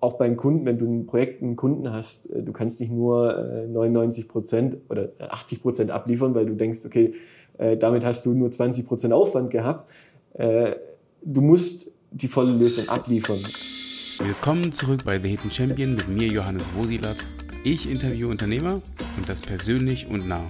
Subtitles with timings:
[0.00, 3.66] auch beim Kunden, wenn du ein Projekt einen Kunden hast, äh, du kannst nicht nur
[3.68, 7.14] 99 äh, Prozent oder 80 Prozent abliefern, weil du denkst, okay,
[7.58, 9.90] äh, damit hast du nur 20 Prozent Aufwand gehabt.
[11.24, 13.44] Du musst die volle Lösung abliefern.
[14.18, 17.24] Willkommen zurück bei The Hidden Champion mit mir, Johannes Wosilat.
[17.64, 18.80] Ich interviewe Unternehmer
[19.16, 20.46] und das persönlich und nah.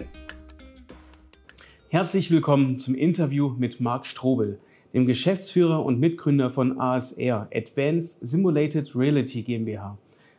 [1.89, 4.59] Herzlich willkommen zum Interview mit Marc Strobel
[4.95, 9.99] dem Geschäftsführer und Mitgründer von ASR, Advanced Simulated Reality GmbH.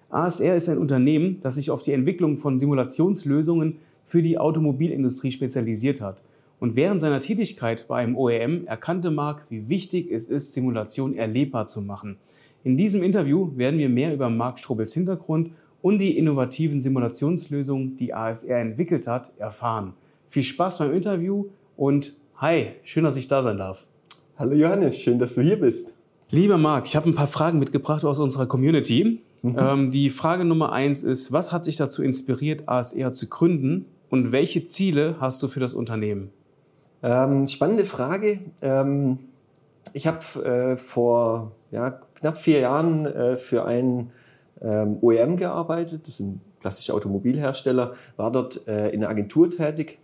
[0.09, 6.02] ASR ist ein Unternehmen, das sich auf die Entwicklung von Simulationslösungen für die Automobilindustrie spezialisiert
[6.02, 6.22] hat.
[6.59, 11.67] Und während seiner Tätigkeit bei einem OEM erkannte Marc, wie wichtig es ist, Simulation erlebbar
[11.67, 12.17] zu machen.
[12.63, 18.13] In diesem Interview werden wir mehr über Marc Strobels Hintergrund und die innovativen Simulationslösungen, die
[18.13, 19.94] ASR entwickelt hat, erfahren.
[20.30, 21.45] Viel Spaß beim Interview
[21.77, 23.86] und hi, schön, dass ich da sein darf.
[24.39, 25.93] Hallo Johannes, schön, dass du hier bist.
[26.29, 29.21] Lieber Marc, ich habe ein paar Fragen mitgebracht aus unserer Community.
[29.41, 29.57] Mhm.
[29.59, 34.31] Ähm, die Frage Nummer eins ist, was hat dich dazu inspiriert, ASR zu gründen und
[34.31, 36.31] welche Ziele hast du für das Unternehmen?
[37.03, 38.39] Ähm, spannende Frage.
[38.61, 39.19] Ähm,
[39.91, 44.11] ich habe äh, vor ja, knapp vier Jahren äh, für einen
[44.61, 49.99] ähm, OEM gearbeitet, das ist ein klassischer Automobilhersteller, war dort äh, in der Agentur tätig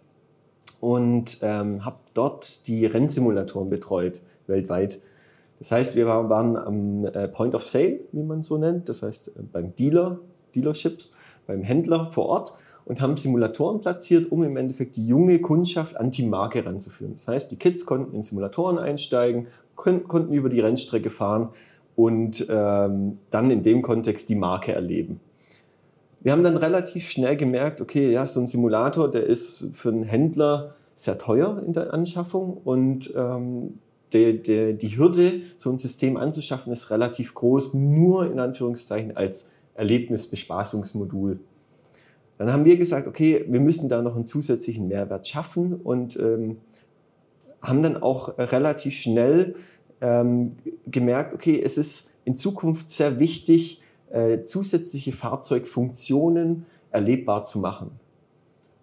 [0.81, 4.99] und ähm, habe dort die Rennsimulatoren betreut, weltweit.
[5.59, 9.29] Das heißt, wir waren am äh, Point of Sale, wie man so nennt, das heißt
[9.29, 10.19] äh, beim Dealer,
[10.55, 11.11] Dealerships,
[11.47, 12.53] beim Händler vor Ort
[12.85, 17.13] und haben Simulatoren platziert, um im Endeffekt die junge Kundschaft an die Marke ranzuführen.
[17.13, 21.49] Das heißt, die Kids konnten in Simulatoren einsteigen, konnten über die Rennstrecke fahren
[21.95, 25.19] und ähm, dann in dem Kontext die Marke erleben.
[26.21, 30.03] Wir haben dann relativ schnell gemerkt, okay, ja, so ein Simulator, der ist für einen
[30.03, 33.79] Händler sehr teuer in der Anschaffung und ähm,
[34.13, 39.49] die, die, die Hürde, so ein System anzuschaffen, ist relativ groß, nur in Anführungszeichen als
[39.75, 41.39] Erlebnisbespaßungsmodul.
[42.37, 46.57] Dann haben wir gesagt, okay, wir müssen da noch einen zusätzlichen Mehrwert schaffen und ähm,
[47.61, 49.55] haben dann auch relativ schnell
[50.01, 50.51] ähm,
[50.85, 57.91] gemerkt, okay, es ist in Zukunft sehr wichtig, äh, zusätzliche Fahrzeugfunktionen erlebbar zu machen.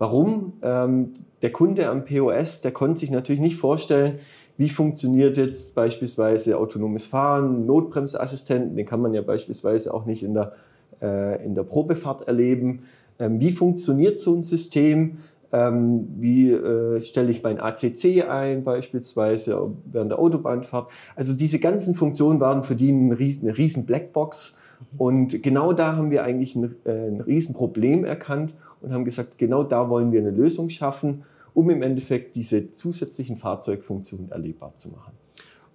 [0.03, 0.55] Warum?
[0.63, 4.19] Ähm, der Kunde am POS, der konnte sich natürlich nicht vorstellen,
[4.57, 10.35] wie funktioniert jetzt beispielsweise autonomes Fahren, Notbremsassistenten, den kann man ja beispielsweise auch nicht in
[10.35, 10.55] der,
[11.01, 12.83] äh, in der Probefahrt erleben.
[13.21, 15.19] Ähm, wie funktioniert so ein System?
[15.53, 20.91] Ähm, wie äh, stelle ich mein ACC ein, beispielsweise während der Autobahnfahrt?
[21.15, 24.55] Also diese ganzen Funktionen waren für die eine riesen, eine riesen Blackbox
[24.99, 29.63] und genau da haben wir eigentlich ein, äh, ein Riesenproblem erkannt und haben gesagt, genau
[29.63, 35.13] da wollen wir eine Lösung schaffen, um im Endeffekt diese zusätzlichen Fahrzeugfunktionen erlebbar zu machen.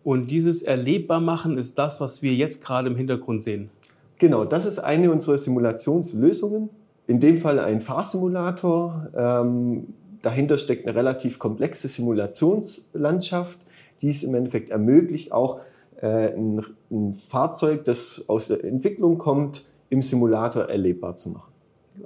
[0.03, 3.69] Und dieses erlebbar machen ist das, was wir jetzt gerade im Hintergrund sehen.
[4.19, 6.69] Genau, das ist eine unserer Simulationslösungen.
[7.07, 9.09] In dem Fall ein Fahrsimulator.
[9.15, 13.59] Ähm, dahinter steckt eine relativ komplexe Simulationslandschaft,
[14.01, 15.59] die es im Endeffekt ermöglicht, auch
[16.01, 21.51] äh, ein, ein Fahrzeug, das aus der Entwicklung kommt, im Simulator erlebbar zu machen.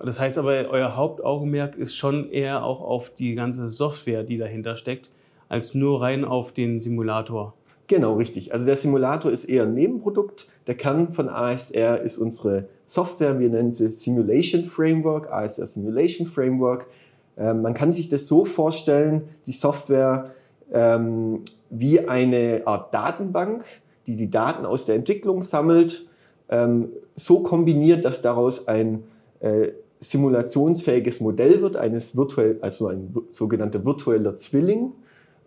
[0.04, 4.78] Das heißt aber, euer Hauptaugenmerk ist schon eher auch auf die ganze Software, die dahinter
[4.78, 5.10] steckt,
[5.50, 7.54] als nur rein auf den Simulator.
[7.88, 8.54] Genau, richtig.
[8.54, 10.48] Also der Simulator ist eher ein Nebenprodukt.
[10.66, 13.38] Der Kern von ASR ist unsere Software.
[13.38, 16.88] Wir nennen sie Simulation Framework, ASR Simulation Framework.
[17.38, 20.32] Ähm, man kann sich das so vorstellen, die Software
[20.72, 23.66] ähm, wie eine Art Datenbank,
[24.08, 26.06] die die Daten aus der Entwicklung sammelt,
[26.48, 29.04] ähm, so kombiniert, dass daraus ein
[29.42, 34.94] äh, simulationsfähiges Modell wird, eines virtuell, also ein sogenannter virtueller Zwilling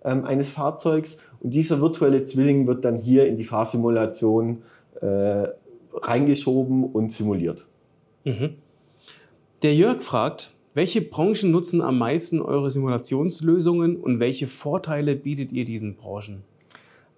[0.05, 1.19] ähm, eines Fahrzeugs.
[1.41, 4.63] Und dieser virtuelle Zwilling wird dann hier in die Fahrsimulation
[5.01, 5.49] äh,
[5.93, 7.67] reingeschoben und simuliert.
[8.25, 8.55] Mhm.
[9.63, 15.65] Der Jörg fragt, welche Branchen nutzen am meisten eure Simulationslösungen und welche Vorteile bietet ihr
[15.65, 16.43] diesen Branchen?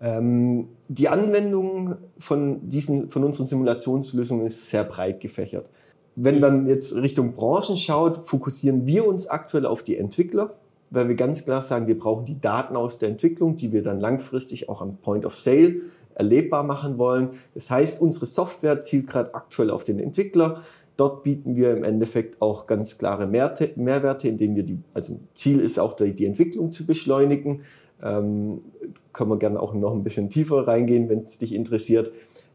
[0.00, 5.70] Ähm, die Anwendung von, diesen, von unseren Simulationslösungen ist sehr breit gefächert.
[6.18, 10.54] Wenn man jetzt Richtung Branchen schaut, fokussieren wir uns aktuell auf die Entwickler,
[10.88, 14.00] weil wir ganz klar sagen, wir brauchen die Daten aus der Entwicklung, die wir dann
[14.00, 15.82] langfristig auch am Point of Sale
[16.14, 17.30] erlebbar machen wollen.
[17.52, 20.62] Das heißt, unsere Software zielt gerade aktuell auf den Entwickler.
[20.96, 25.78] Dort bieten wir im Endeffekt auch ganz klare Mehrwerte, indem wir die, also Ziel ist
[25.78, 27.60] auch die, Entwicklung zu beschleunigen.
[28.02, 28.62] Ähm,
[29.12, 32.12] können wir gerne auch noch ein bisschen tiefer reingehen, wenn es dich interessiert.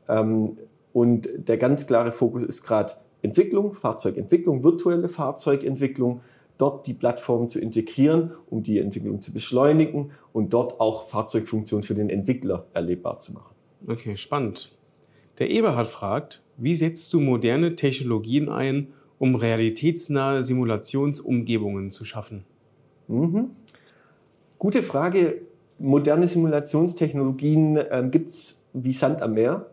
[0.09, 0.57] Ähm,
[0.93, 6.21] und der ganz klare Fokus ist gerade Entwicklung, Fahrzeugentwicklung, virtuelle Fahrzeugentwicklung,
[6.57, 11.95] dort die Plattform zu integrieren, um die Entwicklung zu beschleunigen und dort auch Fahrzeugfunktionen für
[11.95, 13.55] den Entwickler erlebbar zu machen.
[13.87, 14.75] Okay, spannend.
[15.39, 22.45] Der Eberhard fragt, Wie setzt du moderne Technologien ein, um realitätsnahe Simulationsumgebungen zu schaffen?
[23.07, 23.51] Mhm.
[24.59, 25.41] Gute Frage.
[25.79, 29.70] Moderne Simulationstechnologien ähm, gibt es wie Sand am Meer.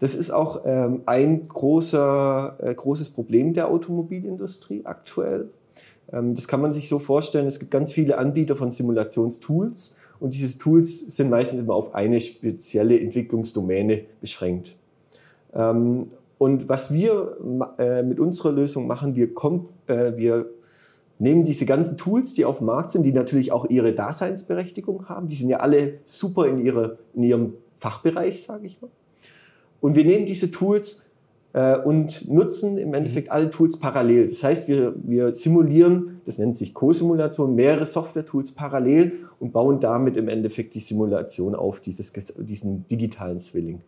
[0.00, 5.50] Das ist auch ähm, ein großer, äh, großes Problem der Automobilindustrie aktuell.
[6.10, 10.32] Ähm, das kann man sich so vorstellen, es gibt ganz viele Anbieter von Simulationstools und
[10.32, 14.74] diese Tools sind meistens immer auf eine spezielle Entwicklungsdomäne beschränkt.
[15.54, 16.08] Ähm,
[16.38, 17.36] und was wir
[17.78, 19.28] äh, mit unserer Lösung machen, wir,
[19.86, 20.46] äh, wir
[21.18, 25.28] nehmen diese ganzen Tools, die auf dem Markt sind, die natürlich auch ihre Daseinsberechtigung haben,
[25.28, 28.90] die sind ja alle super in, ihre, in ihrem Fachbereich, sage ich mal.
[29.80, 31.02] Und wir nehmen diese Tools
[31.52, 33.32] äh, und nutzen im Endeffekt mhm.
[33.32, 34.28] alle Tools parallel.
[34.28, 40.16] Das heißt, wir, wir simulieren, das nennt sich Co-Simulation, mehrere Software-Tools parallel und bauen damit
[40.16, 43.80] im Endeffekt die Simulation auf, dieses, diesen digitalen Zwilling.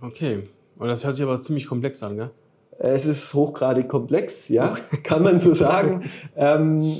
[0.00, 0.40] Okay,
[0.78, 2.30] und das hört sich aber ziemlich komplex an, gell?
[2.78, 6.02] Es ist hochgradig komplex, ja, kann man so sagen.
[6.36, 6.96] ähm,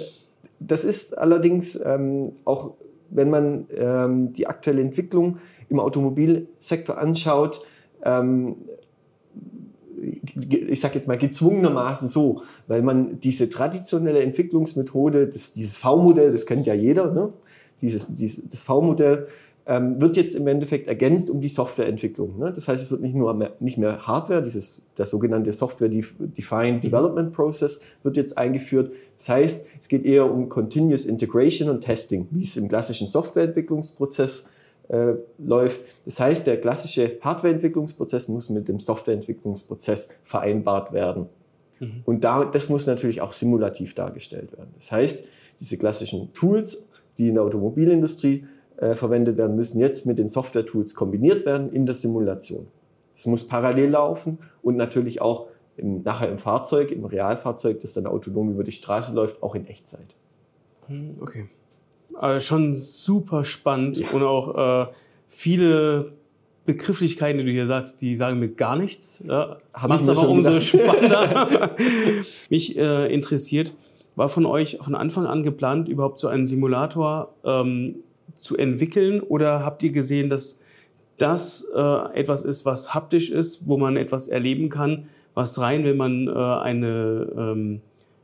[0.61, 2.75] das ist allerdings ähm, auch,
[3.14, 5.38] wenn man ähm, die aktuelle Entwicklung
[5.69, 7.62] im Automobilsektor anschaut,
[8.05, 8.56] ähm,
[10.35, 16.47] ich sage jetzt mal gezwungenermaßen so, weil man diese traditionelle Entwicklungsmethode, das, dieses V-Modell, das
[16.47, 17.32] kennt ja jeder, ne?
[17.81, 19.26] dieses, dieses, das V-Modell,
[19.67, 22.38] ähm, wird jetzt im Endeffekt ergänzt um die Softwareentwicklung.
[22.38, 22.53] Ne?
[22.53, 26.81] Das heißt, es wird nicht nur mehr, nicht mehr Hardware, dieses, das sogenannte Software-Defined mhm.
[26.81, 28.93] Development Process wird jetzt eingeführt.
[29.17, 34.47] Das heißt, es geht eher um Continuous Integration und Testing, wie es im klassischen Softwareentwicklungsprozess
[34.88, 35.81] äh, läuft.
[36.05, 41.26] Das heißt, der klassische Hardwareentwicklungsprozess muss mit dem Softwareentwicklungsprozess vereinbart werden.
[41.79, 42.03] Mhm.
[42.05, 44.70] Und da, das muss natürlich auch simulativ dargestellt werden.
[44.75, 45.23] Das heißt,
[45.61, 46.85] diese klassischen Tools,
[47.19, 48.44] die in der Automobilindustrie
[48.82, 52.67] äh, verwendet werden, müssen jetzt mit den Software-Tools kombiniert werden in der Simulation.
[53.14, 55.46] Es muss parallel laufen und natürlich auch
[55.76, 59.69] im, nachher im Fahrzeug, im Realfahrzeug, das dann autonom über die Straße läuft, auch in
[59.69, 60.17] Echtzeit.
[60.88, 61.49] Hm, okay.
[62.14, 64.11] Also schon super spannend ja.
[64.11, 64.93] und auch äh,
[65.29, 66.14] viele
[66.67, 69.23] Begrifflichkeiten, die du hier sagst, die sagen mir gar nichts.
[69.25, 71.76] Ja, Macht es aber umso spannender.
[72.50, 73.73] Mich äh, interessiert,
[74.17, 78.02] war von euch von Anfang an geplant, überhaupt so einen Simulator ähm,
[78.43, 79.21] zu entwickeln?
[79.21, 80.61] Oder habt ihr gesehen, dass
[81.19, 85.97] das äh, etwas ist, was haptisch ist, wo man etwas erleben kann, was rein, wenn
[85.97, 87.81] man äh, eine, ähm,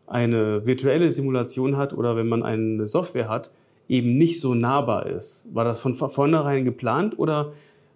[0.07, 3.51] eine virtuelle Simulation hat oder wenn man eine Software hat,
[3.89, 5.47] eben nicht so nahbar ist?
[5.53, 7.53] War das von vornherein geplant oder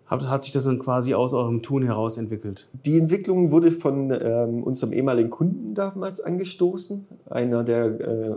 [0.06, 2.68] hat, hat sich das dann quasi aus eurem Tun heraus entwickelt?
[2.86, 8.36] Die Entwicklung wurde von ähm, unserem ehemaligen Kunden damals angestoßen, einer der äh,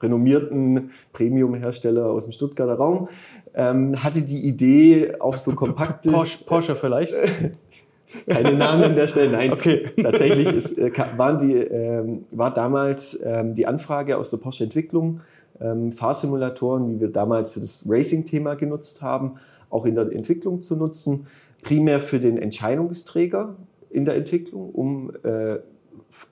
[0.00, 3.08] renommierten Premium-Hersteller aus dem Stuttgarter Raum,
[3.54, 6.10] ähm, hatte die Idee, auch so kompakte...
[6.10, 7.14] Porsche, Porsche vielleicht?
[8.26, 9.52] Keine Namen an der Stelle, nein.
[9.52, 9.90] Okay.
[10.02, 15.20] Tatsächlich ist, äh, waren die, ähm, war damals ähm, die Anfrage aus der Porsche-Entwicklung,
[15.60, 19.36] ähm, Fahrsimulatoren, die wir damals für das Racing-Thema genutzt haben,
[19.70, 21.26] auch in der Entwicklung zu nutzen,
[21.62, 23.56] primär für den Entscheidungsträger
[23.90, 25.56] in der Entwicklung, um äh,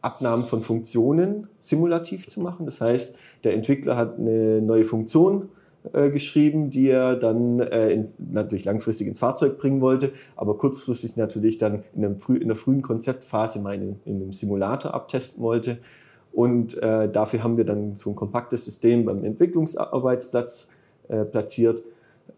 [0.03, 2.67] Abnahmen von Funktionen simulativ zu machen.
[2.67, 5.49] Das heißt, der Entwickler hat eine neue Funktion
[5.93, 11.17] äh, geschrieben, die er dann äh, ins, natürlich langfristig ins Fahrzeug bringen wollte, aber kurzfristig
[11.17, 15.79] natürlich dann in, früh, in der frühen Konzeptphase mal in, in einem Simulator abtesten wollte.
[16.33, 20.69] Und äh, dafür haben wir dann so ein kompaktes System beim Entwicklungsarbeitsplatz
[21.09, 21.83] äh, platziert.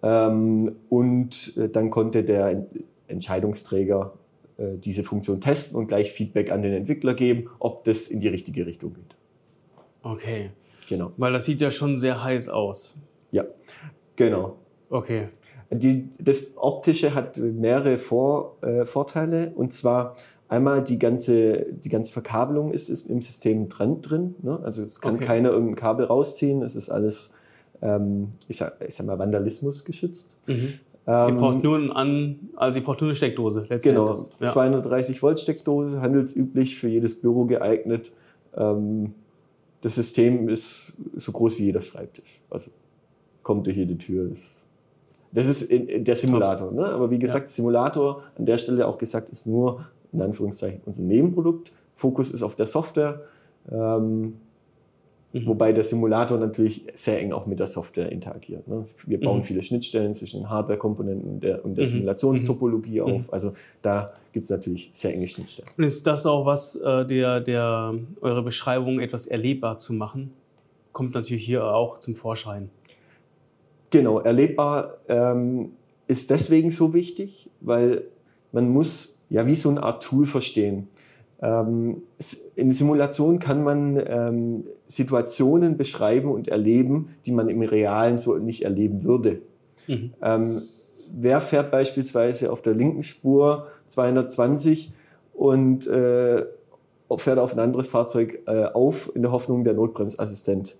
[0.02, 2.66] Ähm, und äh, dann konnte der
[3.08, 4.12] Entscheidungsträger
[4.58, 8.64] diese Funktion testen und gleich Feedback an den Entwickler geben, ob das in die richtige
[8.64, 9.16] Richtung geht.
[10.02, 10.50] Okay.
[10.88, 11.12] Genau.
[11.16, 12.94] Weil das sieht ja schon sehr heiß aus.
[13.32, 13.44] Ja,
[14.14, 14.56] genau.
[14.88, 15.28] Okay.
[15.70, 20.16] Die, das Optische hat mehrere Vor, äh, Vorteile und zwar
[20.48, 24.36] einmal die ganze, die ganze Verkabelung ist, ist im System dran drin.
[24.42, 24.60] Ne?
[24.62, 25.24] Also es kann okay.
[25.24, 26.62] keiner irgendein Kabel rausziehen.
[26.62, 27.30] Es ist alles,
[27.82, 30.36] ähm, ich, sag, ich sag mal, Vandalismus geschützt.
[30.46, 30.74] Mhm.
[31.06, 33.66] Ähm, ihr braucht nur an, also ihr braucht nur eine Steckdose.
[33.82, 34.46] Genau, ja.
[34.48, 38.12] 230 Volt Steckdose, handelsüblich für jedes Büro geeignet.
[38.56, 39.14] Ähm,
[39.82, 42.42] das System ist so groß wie jeder Schreibtisch.
[42.50, 42.70] Also
[43.42, 44.28] kommt durch jede Tür.
[44.28, 44.62] Das,
[45.30, 46.72] das ist der Simulator.
[46.72, 46.86] Ne?
[46.86, 47.54] Aber wie gesagt, ja.
[47.54, 51.70] Simulator an der Stelle auch gesagt ist nur in Anführungszeichen unser Nebenprodukt.
[51.94, 53.22] Fokus ist auf der Software.
[53.70, 54.34] Ähm,
[55.32, 55.46] Mhm.
[55.46, 58.66] Wobei der Simulator natürlich sehr eng auch mit der Software interagiert.
[58.68, 58.84] Ne?
[59.06, 59.44] Wir bauen mhm.
[59.44, 61.90] viele Schnittstellen zwischen den Hardware-Komponenten und der, und der mhm.
[61.90, 63.06] Simulationstopologie mhm.
[63.06, 63.32] auf.
[63.32, 63.52] Also
[63.82, 65.70] da gibt es natürlich sehr enge Schnittstellen.
[65.76, 70.32] Und ist das auch was, äh, der, der eure Beschreibung etwas erlebbar zu machen?
[70.92, 72.70] Kommt natürlich hier auch zum Vorschein.
[73.90, 75.72] Genau, erlebbar ähm,
[76.06, 78.04] ist deswegen so wichtig, weil
[78.52, 80.88] man muss ja, wie so eine Art Tool verstehen.
[81.42, 82.02] Ähm,
[82.54, 88.62] in Simulation kann man ähm, Situationen beschreiben und erleben, die man im Realen so nicht
[88.64, 89.42] erleben würde.
[89.86, 90.12] Mhm.
[90.22, 90.62] Ähm,
[91.12, 94.92] wer fährt beispielsweise auf der linken Spur 220
[95.34, 96.44] und äh,
[97.16, 100.76] fährt auf ein anderes Fahrzeug äh, auf in der Hoffnung, der Notbremsassistent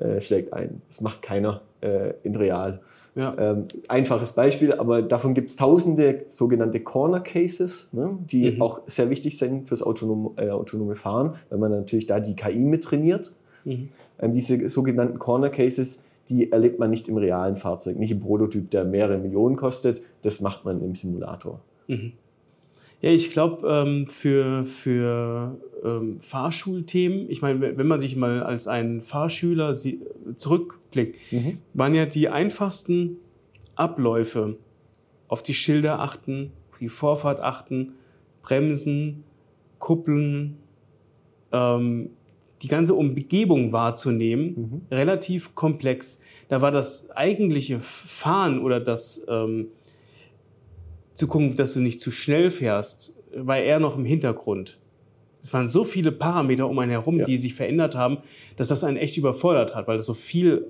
[0.00, 0.82] äh, schlägt ein.
[0.88, 2.80] Das macht keiner äh, in real.
[3.14, 3.34] Ja.
[3.38, 8.62] Ähm, einfaches Beispiel, aber davon gibt es tausende sogenannte Corner Cases, ne, die mhm.
[8.62, 12.60] auch sehr wichtig sind fürs autonome, äh, autonome Fahren, weil man natürlich da die KI
[12.60, 13.32] mit trainiert.
[13.64, 13.88] Mhm.
[14.20, 18.70] Ähm, diese sogenannten Corner Cases, die erlebt man nicht im realen Fahrzeug, nicht im Prototyp,
[18.70, 20.02] der mehrere Millionen kostet.
[20.22, 21.60] Das macht man im Simulator.
[21.88, 22.12] Mhm.
[23.00, 28.68] Ja, ich glaube, ähm, für, für ähm, Fahrschulthemen, ich meine, wenn man sich mal als
[28.68, 29.74] ein Fahrschüler
[30.36, 31.58] zurückblickt, mhm.
[31.72, 33.16] waren ja die einfachsten
[33.74, 34.58] Abläufe
[35.28, 37.94] auf die Schilder achten, auf die Vorfahrt achten,
[38.42, 39.24] Bremsen,
[39.78, 40.58] Kuppeln,
[41.52, 42.10] ähm,
[42.62, 44.54] die ganze Umgebung wahrzunehmen,
[44.90, 44.94] mhm.
[44.94, 46.20] relativ komplex.
[46.48, 49.68] Da war das eigentliche Fahren oder das ähm,
[51.20, 54.78] zu gucken, dass du nicht zu schnell fährst, war eher noch im Hintergrund.
[55.42, 57.24] Es waren so viele Parameter um einen herum, ja.
[57.24, 58.18] die sich verändert haben,
[58.56, 60.66] dass das einen echt überfordert hat, weil das so viel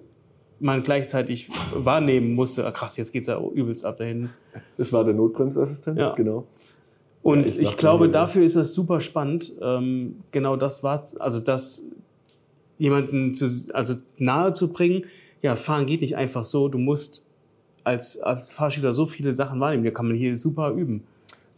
[0.60, 2.66] man gleichzeitig wahrnehmen musste.
[2.66, 4.30] Ah, krass, jetzt geht es ja übelst ab dahin.
[4.76, 6.14] Das war der Notbremsassistent, ja.
[6.14, 6.46] genau.
[7.22, 9.52] Und ja, ich, ich glaube, dafür ist das super spannend.
[9.60, 11.82] Ähm, genau das war, also das
[12.78, 15.04] jemanden zu, also nahe zu bringen.
[15.42, 16.68] Ja, fahren geht nicht einfach so.
[16.68, 17.26] Du musst
[17.90, 19.84] als, als Fahrschüler so viele Sachen wahrnehmen.
[19.84, 21.02] Da kann man hier super üben.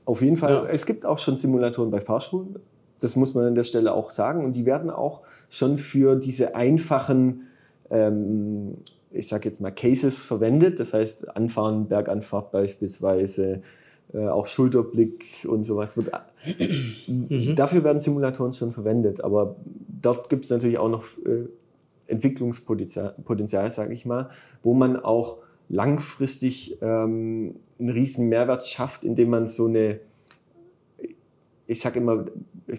[0.05, 0.55] Auf jeden Fall.
[0.55, 0.65] Ja.
[0.65, 2.57] Es gibt auch schon Simulatoren bei Fahrschulen.
[3.01, 4.45] Das muss man an der Stelle auch sagen.
[4.45, 5.21] Und die werden auch
[5.51, 7.49] schon für diese einfachen,
[7.91, 8.79] ähm,
[9.11, 10.81] ich sage jetzt mal, Cases verwendet.
[10.81, 13.61] Das heißt, Anfahren, Berganfahrt beispielsweise,
[14.15, 15.97] äh, auch Schulterblick und sowas.
[15.97, 16.11] Wird,
[17.07, 17.55] mhm.
[17.57, 19.23] Dafür werden Simulatoren schon verwendet.
[19.23, 19.57] Aber
[20.01, 21.47] dort gibt es natürlich auch noch äh,
[22.07, 24.31] Entwicklungspotenzial, Potenzial, sage ich mal,
[24.63, 25.39] wo man auch
[25.73, 30.01] langfristig ähm, einen riesen Mehrwert schafft, indem man so eine,
[31.67, 32.27] ich sage immer,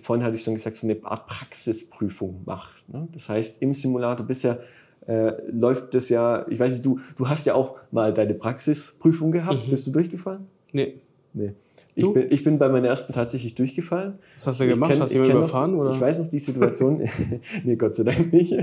[0.02, 2.88] vorhin hatte ich schon gesagt, so eine Art Praxisprüfung macht.
[2.88, 3.08] Ne?
[3.12, 4.60] Das heißt, im Simulator bisher
[5.08, 9.32] äh, läuft das ja, ich weiß nicht, du, du hast ja auch mal deine Praxisprüfung
[9.32, 9.66] gehabt.
[9.66, 9.72] Mhm.
[9.72, 10.46] Bist du durchgefallen?
[10.72, 11.02] Nee.
[11.34, 11.54] Nee.
[11.96, 14.18] Ich bin, ich bin bei meiner ersten tatsächlich durchgefallen.
[14.36, 14.92] Was hast du gemacht?
[14.92, 15.74] Kenn, hast du überfahren?
[15.74, 15.92] Noch, oder?
[15.92, 17.08] Ich weiß noch die Situation.
[17.64, 18.56] nee, Gott sei Dank nicht.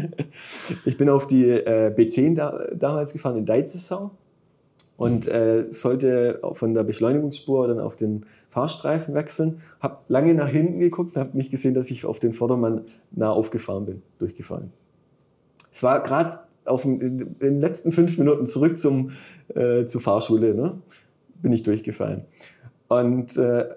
[0.84, 4.10] Ich bin auf die äh, B10 da, damals gefahren in Deizesau
[5.00, 9.62] und äh, sollte von der Beschleunigungsspur dann auf den Fahrstreifen wechseln.
[9.80, 13.30] Habe lange nach hinten geguckt und habe nicht gesehen, dass ich auf den Vordermann nah
[13.30, 14.74] aufgefahren bin, durchgefallen.
[15.72, 19.12] Es war gerade in den letzten fünf Minuten zurück zum,
[19.54, 20.82] äh, zur Fahrschule, ne?
[21.40, 22.26] bin ich durchgefallen.
[22.88, 23.70] Und äh,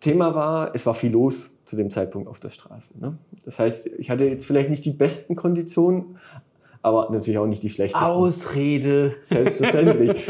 [0.00, 2.98] Thema war, es war viel los zu dem Zeitpunkt auf der Straße.
[2.98, 3.18] Ne?
[3.44, 6.16] Das heißt, ich hatte jetzt vielleicht nicht die besten Konditionen,
[6.88, 8.06] aber natürlich auch nicht die schlechtesten.
[8.06, 9.16] Ausrede.
[9.22, 10.16] Selbstverständlich.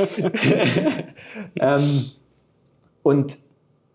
[1.56, 2.06] ähm,
[3.02, 3.38] und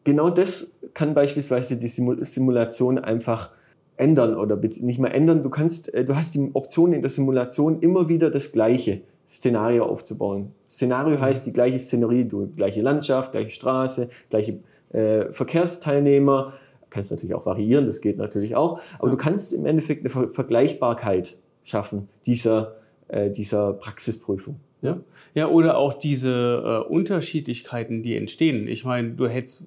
[0.03, 3.51] genau das kann beispielsweise die Simulation einfach
[3.97, 5.43] ändern oder nicht mal ändern.
[5.43, 9.01] Du kannst, äh, du hast die Option in der Simulation immer wieder das gleiche.
[9.27, 10.53] Szenario aufzubauen.
[10.69, 11.21] Szenario mhm.
[11.21, 14.59] heißt die gleiche Szenerie, du gleiche Landschaft, gleiche Straße, gleiche
[14.91, 16.53] äh, Verkehrsteilnehmer.
[16.81, 18.79] Du kannst natürlich auch variieren, das geht natürlich auch.
[18.99, 19.11] Aber ja.
[19.11, 22.75] du kannst im Endeffekt eine Ver Vergleichbarkeit schaffen dieser,
[23.07, 24.59] äh, dieser Praxisprüfung.
[24.81, 24.99] Ja.
[25.33, 28.67] ja, oder auch diese äh, Unterschiedlichkeiten, die entstehen.
[28.67, 29.65] Ich meine, du hättest,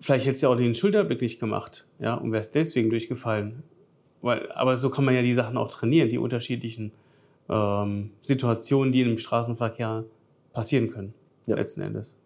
[0.00, 3.64] vielleicht hättest du ja auch den Schulterblick nicht gemacht, ja, und wärst deswegen durchgefallen.
[4.20, 6.92] Weil, aber so kann man ja die Sachen auch trainieren, die unterschiedlichen
[7.48, 10.04] ähm, Situationen, die im Straßenverkehr
[10.52, 11.14] passieren können,
[11.46, 11.56] ja.
[11.56, 12.16] letzten Endes.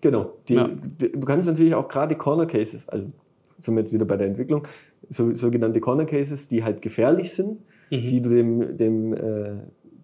[0.00, 0.32] Genau.
[0.48, 0.68] Die, ja.
[0.68, 3.10] Du kannst natürlich auch gerade Corner Cases, also
[3.60, 4.66] sind wir jetzt wieder bei der Entwicklung,
[5.08, 7.60] so, sogenannte Corner Cases, die halt gefährlich sind,
[7.90, 8.08] mhm.
[8.08, 9.56] die du dem, dem, äh,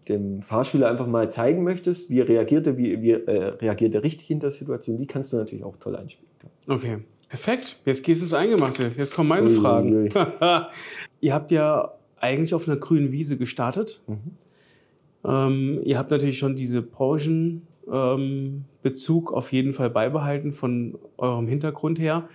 [0.09, 4.31] dem Fahrschüler einfach mal zeigen möchtest, wie reagiert er, wie, wie äh, reagiert er richtig
[4.31, 6.31] in der Situation, die kannst du natürlich auch toll einspielen.
[6.69, 6.99] Okay.
[7.29, 7.79] Perfekt.
[7.87, 8.93] Jetzt gehst du ins Eingemachte.
[8.95, 10.11] Jetzt kommen meine Fragen.
[11.21, 14.03] Ihr habt ja eigentlich auf einer grünen Wiese gestartet.
[14.07, 14.37] Mhm.
[15.25, 21.99] Ähm, ihr habt natürlich schon diese Branchenbezug ähm, auf jeden Fall beibehalten von eurem Hintergrund
[21.99, 22.29] her,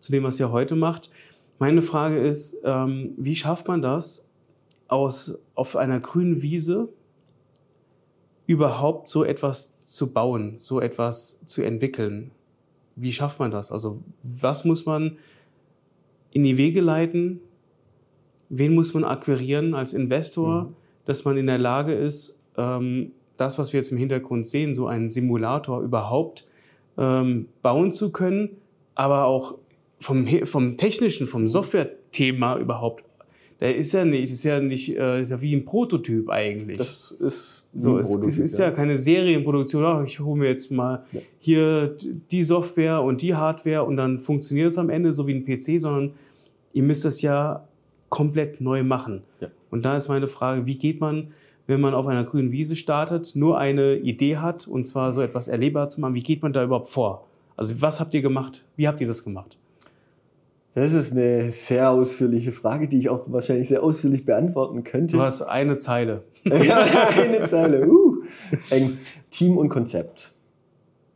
[0.00, 1.10] zu dem, was ihr heute macht.
[1.58, 4.28] Meine Frage ist, ähm, wie schafft man das,
[4.86, 6.88] aus, auf einer grünen Wiese
[8.46, 12.30] überhaupt so etwas zu bauen, so etwas zu entwickeln?
[12.96, 13.70] Wie schafft man das?
[13.70, 15.18] Also was muss man
[16.30, 17.40] in die Wege leiten,
[18.48, 20.76] wen muss man akquirieren als Investor, mhm.
[21.04, 24.86] dass man in der Lage ist, ähm, das, was wir jetzt im Hintergrund sehen, so
[24.86, 26.46] einen Simulator überhaupt
[26.96, 28.56] ähm, bauen zu können,
[28.94, 29.58] aber auch
[30.00, 33.04] vom, vom technischen, vom Software-Thema überhaupt
[33.60, 36.78] der ist ja nicht, ist ja nicht, äh, ist ja wie ein Prototyp eigentlich.
[36.78, 37.98] Das ist so.
[37.98, 38.66] Es, es ist ja.
[38.66, 39.84] ja keine Serienproduktion.
[39.84, 41.20] Ach, ich hole mir jetzt mal ja.
[41.40, 41.96] hier
[42.30, 45.80] die Software und die Hardware und dann funktioniert es am Ende so wie ein PC,
[45.80, 46.12] sondern
[46.72, 47.64] ihr müsst das ja
[48.08, 49.22] komplett neu machen.
[49.40, 49.48] Ja.
[49.70, 51.32] Und da ist meine Frage, wie geht man,
[51.66, 55.48] wenn man auf einer grünen Wiese startet, nur eine Idee hat und zwar so etwas
[55.48, 57.26] erlebbar zu machen, wie geht man da überhaupt vor?
[57.56, 58.64] Also was habt ihr gemacht?
[58.76, 59.58] Wie habt ihr das gemacht?
[60.74, 65.16] Das ist eine sehr ausführliche Frage, die ich auch wahrscheinlich sehr ausführlich beantworten könnte.
[65.16, 66.24] Du hast eine Zeile.
[66.44, 66.78] ja,
[67.16, 67.88] eine Zeile.
[67.88, 68.22] Uh.
[69.30, 70.34] Team und Konzept.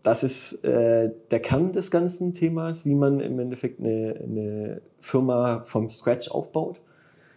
[0.03, 5.61] Das ist äh, der Kern des ganzen Themas, wie man im Endeffekt eine, eine Firma
[5.63, 6.81] vom Scratch aufbaut.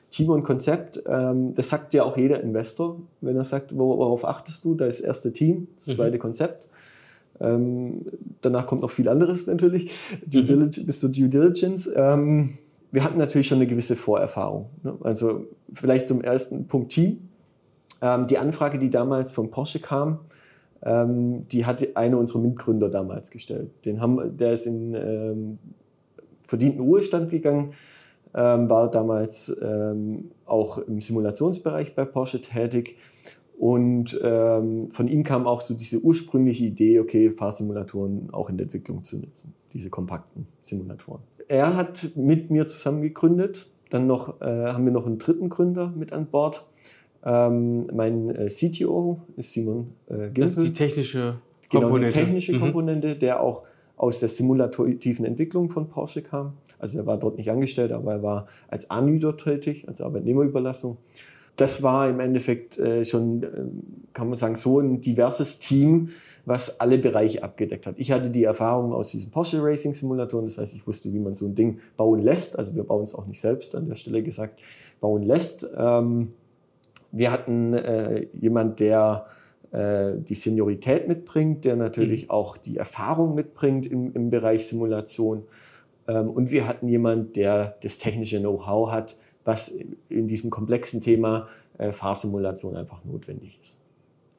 [0.10, 4.63] Team und Konzept, ähm, das sagt ja auch jeder Investor, wenn er sagt, worauf achtest
[4.63, 4.74] du?
[4.74, 5.91] Da ist das erste Team, das mhm.
[5.93, 6.22] zweite mhm.
[6.22, 6.67] Konzept.
[7.39, 8.06] Ähm,
[8.42, 9.92] danach kommt noch viel anderes natürlich,
[10.25, 10.46] Due mhm.
[10.46, 11.89] Diligence, bis zur Due Diligence.
[11.96, 12.50] Ähm,
[12.92, 14.70] wir hatten natürlich schon eine gewisse Vorerfahrung.
[14.84, 14.98] Ne?
[15.01, 17.30] Also vielleicht zum ersten Punkt Team.
[18.01, 20.20] Ähm, die Anfrage, die damals von Porsche kam,
[20.82, 23.72] ähm, die hat einer unserer Mitgründer damals gestellt.
[23.84, 25.60] Den haben, der ist in ähm,
[26.44, 27.74] verdienten Ruhestand gegangen,
[28.34, 29.56] ähm, war damals
[30.46, 32.98] auch im Simulationsbereich bei Porsche tätig
[33.57, 38.65] und ähm, von ihm kam auch so diese ursprüngliche Idee, okay, Fahrsimulatoren auch in der
[38.65, 41.21] Entwicklung zu nutzen, diese kompakten Simulatoren.
[41.47, 43.67] Er hat mit mir zusammen gegründet.
[43.91, 46.65] Dann noch, äh, haben wir noch einen dritten Gründer mit an Bord.
[47.24, 50.43] Ähm, mein äh, CTO ist Simon äh, Gimpel.
[50.43, 51.38] Das ist die technische
[51.69, 52.00] Komponente.
[52.00, 52.59] Genau, die technische mhm.
[52.59, 53.63] Komponente, der auch
[53.95, 56.53] aus der simulativen Entwicklung von Porsche kam.
[56.79, 60.97] Also er war dort nicht angestellt, aber er war als dort tätig, als Arbeitnehmerüberlassung
[61.55, 63.47] das war im Endeffekt äh, schon, äh,
[64.13, 66.09] kann man sagen, so ein diverses Team,
[66.45, 67.95] was alle Bereiche abgedeckt hat.
[67.97, 71.33] Ich hatte die Erfahrung aus diesen Porsche Racing Simulatoren, das heißt, ich wusste, wie man
[71.33, 72.57] so ein Ding bauen lässt.
[72.57, 74.59] Also wir bauen es auch nicht selbst an der Stelle gesagt,
[75.00, 75.67] bauen lässt.
[75.75, 76.34] Ähm,
[77.12, 79.25] wir hatten äh, jemand, der
[79.71, 82.32] äh, die Seniorität mitbringt, der natürlich mhm.
[82.32, 85.43] auch die Erfahrung mitbringt im, im Bereich Simulation.
[86.08, 89.73] Ähm, und wir hatten jemand, der das technische Know-how hat, was
[90.10, 93.79] in diesem komplexen Thema äh, Fahrsimulation einfach notwendig ist.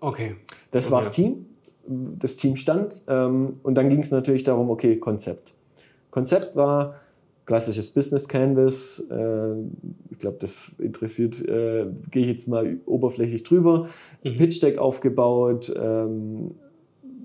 [0.01, 0.37] Okay.
[0.71, 0.93] Das okay.
[0.93, 1.47] war das Team.
[1.87, 3.03] Das Team stand.
[3.07, 5.55] Ähm, und dann ging es natürlich darum, okay, Konzept.
[6.11, 6.97] Konzept war
[7.47, 9.05] klassisches Business Canvas.
[9.09, 9.53] Äh,
[10.11, 13.89] ich glaube, das interessiert, äh, gehe ich jetzt mal oberflächlich drüber.
[14.25, 14.37] Mhm.
[14.37, 15.73] Pitch Deck aufgebaut.
[15.77, 16.57] Ähm,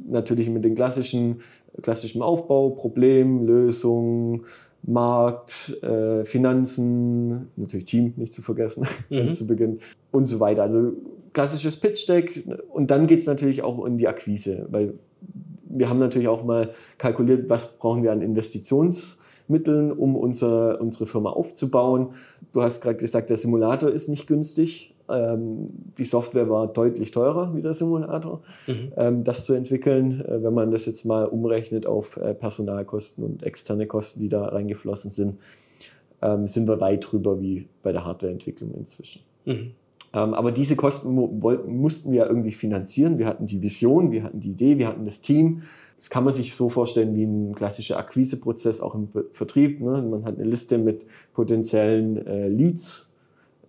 [0.07, 1.41] natürlich mit den klassischen,
[1.81, 4.43] klassischen Aufbau, Problem, Lösung,
[4.83, 9.17] Markt, äh, Finanzen, natürlich Team nicht zu vergessen, mhm.
[9.17, 9.79] ganz zu Beginn
[10.11, 10.63] und so weiter.
[10.63, 10.93] Also
[11.33, 14.93] klassisches Pitch-Deck und dann geht es natürlich auch in die Akquise, weil
[15.73, 21.29] wir haben natürlich auch mal kalkuliert, was brauchen wir an Investitionsmitteln, um unser, unsere Firma
[21.29, 22.09] aufzubauen.
[22.51, 24.90] Du hast gerade gesagt, der Simulator ist nicht günstig.
[25.11, 28.91] Ähm, die Software war deutlich teurer wie der Simulator, mhm.
[28.97, 30.21] ähm, das zu entwickeln.
[30.21, 34.45] Äh, wenn man das jetzt mal umrechnet auf äh, Personalkosten und externe Kosten, die da
[34.45, 35.37] reingeflossen sind,
[36.21, 39.21] ähm, sind wir weit drüber wie bei der Hardwareentwicklung inzwischen.
[39.45, 39.71] Mhm.
[40.13, 43.17] Aber diese Kosten wollten, mussten wir irgendwie finanzieren.
[43.17, 45.61] Wir hatten die Vision, wir hatten die Idee, wir hatten das Team.
[46.01, 49.79] Das kann man sich so vorstellen wie ein klassischer Akquiseprozess auch im Vertrieb.
[49.79, 50.01] Ne?
[50.01, 53.10] Man hat eine Liste mit potenziellen äh, Leads,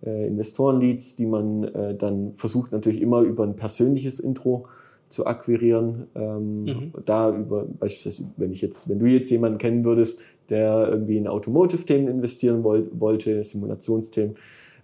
[0.05, 4.67] äh, Investorenleads, die man äh, dann versucht natürlich immer über ein persönliches Intro
[5.09, 6.07] zu akquirieren.
[6.15, 6.93] Ähm, mhm.
[7.05, 11.27] Da über beispielsweise, wenn ich jetzt, wenn du jetzt jemanden kennen würdest, der irgendwie in
[11.27, 14.35] Automotive-Themen investieren wollt, wollte, Simulationsthemen,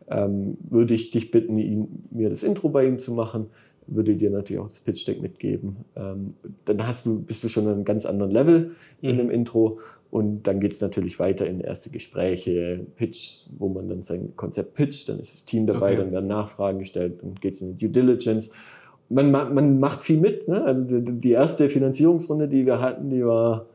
[0.09, 3.47] ähm, würde ich dich bitten, ihn, mir das Intro bei ihm zu machen
[3.91, 5.77] würde dir natürlich auch das Pitch Deck mitgeben.
[5.95, 6.33] Ähm,
[6.65, 9.09] dann hast du, bist du schon an einem ganz anderen Level mhm.
[9.09, 9.79] in dem Intro
[10.11, 14.73] und dann geht es natürlich weiter in erste Gespräche, Pitch, wo man dann sein Konzept
[14.73, 15.97] pitcht, dann ist das Team dabei, okay.
[15.97, 18.49] dann werden Nachfragen gestellt, dann geht es in die Due Diligence.
[19.09, 20.47] Man, man macht viel mit.
[20.47, 20.63] Ne?
[20.63, 23.67] Also die, die erste Finanzierungsrunde, die wir hatten, die war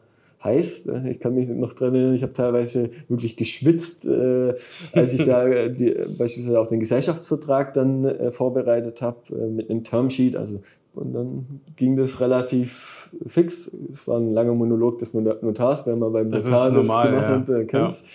[0.45, 0.87] heiß.
[1.09, 4.55] Ich kann mich noch dran erinnern, ich habe teilweise wirklich geschwitzt, äh,
[4.93, 9.71] als ich da äh, die, beispielsweise auch den Gesellschaftsvertrag dann äh, vorbereitet habe äh, mit
[9.71, 10.37] einem Termsheet.
[10.37, 10.61] Also
[10.95, 13.71] und dann ging das relativ fix.
[13.91, 17.37] Es war ein langer Monolog des Notars, wenn man beim Notar das, normal, gemacht ja.
[17.37, 18.07] hat, äh, kennt ja.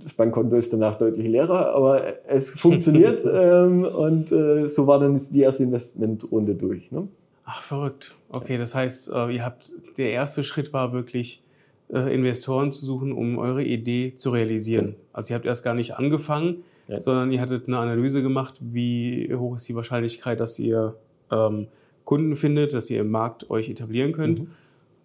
[0.00, 3.22] Das Bankkonto ist danach deutlich leerer, aber es funktioniert.
[3.32, 6.90] ähm, und äh, so war dann die erste Investmentrunde durch.
[6.90, 7.06] Ne?
[7.44, 8.16] Ach, verrückt.
[8.30, 11.42] Okay, das heißt, äh, ihr habt, der erste Schritt war wirklich,
[11.92, 14.96] äh, Investoren zu suchen, um eure Idee zu realisieren.
[15.12, 17.00] Also ihr habt erst gar nicht angefangen, ja.
[17.00, 20.96] sondern ihr hattet eine Analyse gemacht, wie hoch ist die Wahrscheinlichkeit, dass ihr
[21.30, 21.68] ähm,
[22.08, 24.38] Kunden findet, dass ihr im Markt euch etablieren könnt.
[24.38, 24.46] Mhm.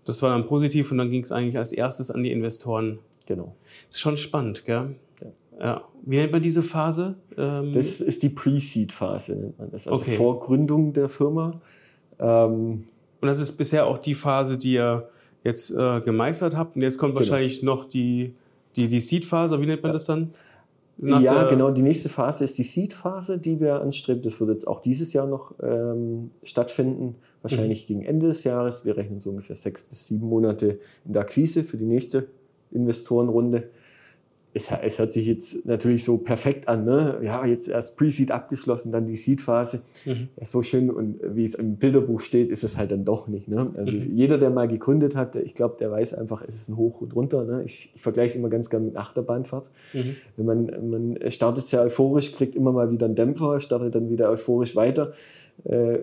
[0.05, 2.99] Das war dann positiv und dann ging es eigentlich als erstes an die Investoren.
[3.25, 3.57] Genau.
[3.89, 4.95] Das ist schon spannend, gell?
[5.19, 5.27] Ja.
[5.59, 5.81] ja.
[6.03, 7.15] Wie nennt man diese Phase?
[7.37, 9.85] Ähm das ist die Pre-Seed-Phase, nennt man das.
[9.85, 10.15] Also okay.
[10.15, 11.59] vor Gründung der Firma.
[12.19, 12.85] Ähm
[13.19, 15.09] und das ist bisher auch die Phase, die ihr
[15.43, 16.77] jetzt äh, gemeistert habt.
[16.77, 17.19] Und jetzt kommt genau.
[17.19, 18.33] wahrscheinlich noch die,
[18.77, 19.93] die, die Seed-Phase, wie nennt man ja.
[19.93, 20.29] das dann?
[20.97, 21.71] Ja, genau.
[21.71, 24.21] Die nächste Phase ist die Seed-Phase, die wir anstreben.
[24.21, 27.87] Das wird jetzt auch dieses Jahr noch ähm, stattfinden, wahrscheinlich mhm.
[27.87, 28.85] gegen Ende des Jahres.
[28.85, 32.27] Wir rechnen so ungefähr sechs bis sieben Monate in der Akquise für die nächste
[32.71, 33.69] Investorenrunde
[34.53, 37.19] es, es, hört sich jetzt natürlich so perfekt an, ne?
[37.23, 39.81] Ja, jetzt erst Pre-Seed abgeschlossen, dann die Seed-Phase.
[40.05, 40.29] Mhm.
[40.37, 43.47] Ja, so schön und wie es im Bilderbuch steht, ist es halt dann doch nicht.
[43.47, 43.71] Ne?
[43.75, 44.15] Also mhm.
[44.15, 47.15] jeder, der mal gegründet hat, ich glaube, der weiß einfach, es ist ein Hoch und
[47.15, 47.45] runter.
[47.45, 47.63] Ne?
[47.63, 49.71] Ich, ich vergleiche es immer ganz gerne mit Achterbahnfahrt.
[49.93, 50.15] Mhm.
[50.37, 54.29] Wenn man, man startet sehr euphorisch, kriegt immer mal wieder einen Dämpfer, startet dann wieder
[54.29, 55.13] euphorisch weiter.
[55.63, 55.99] Äh,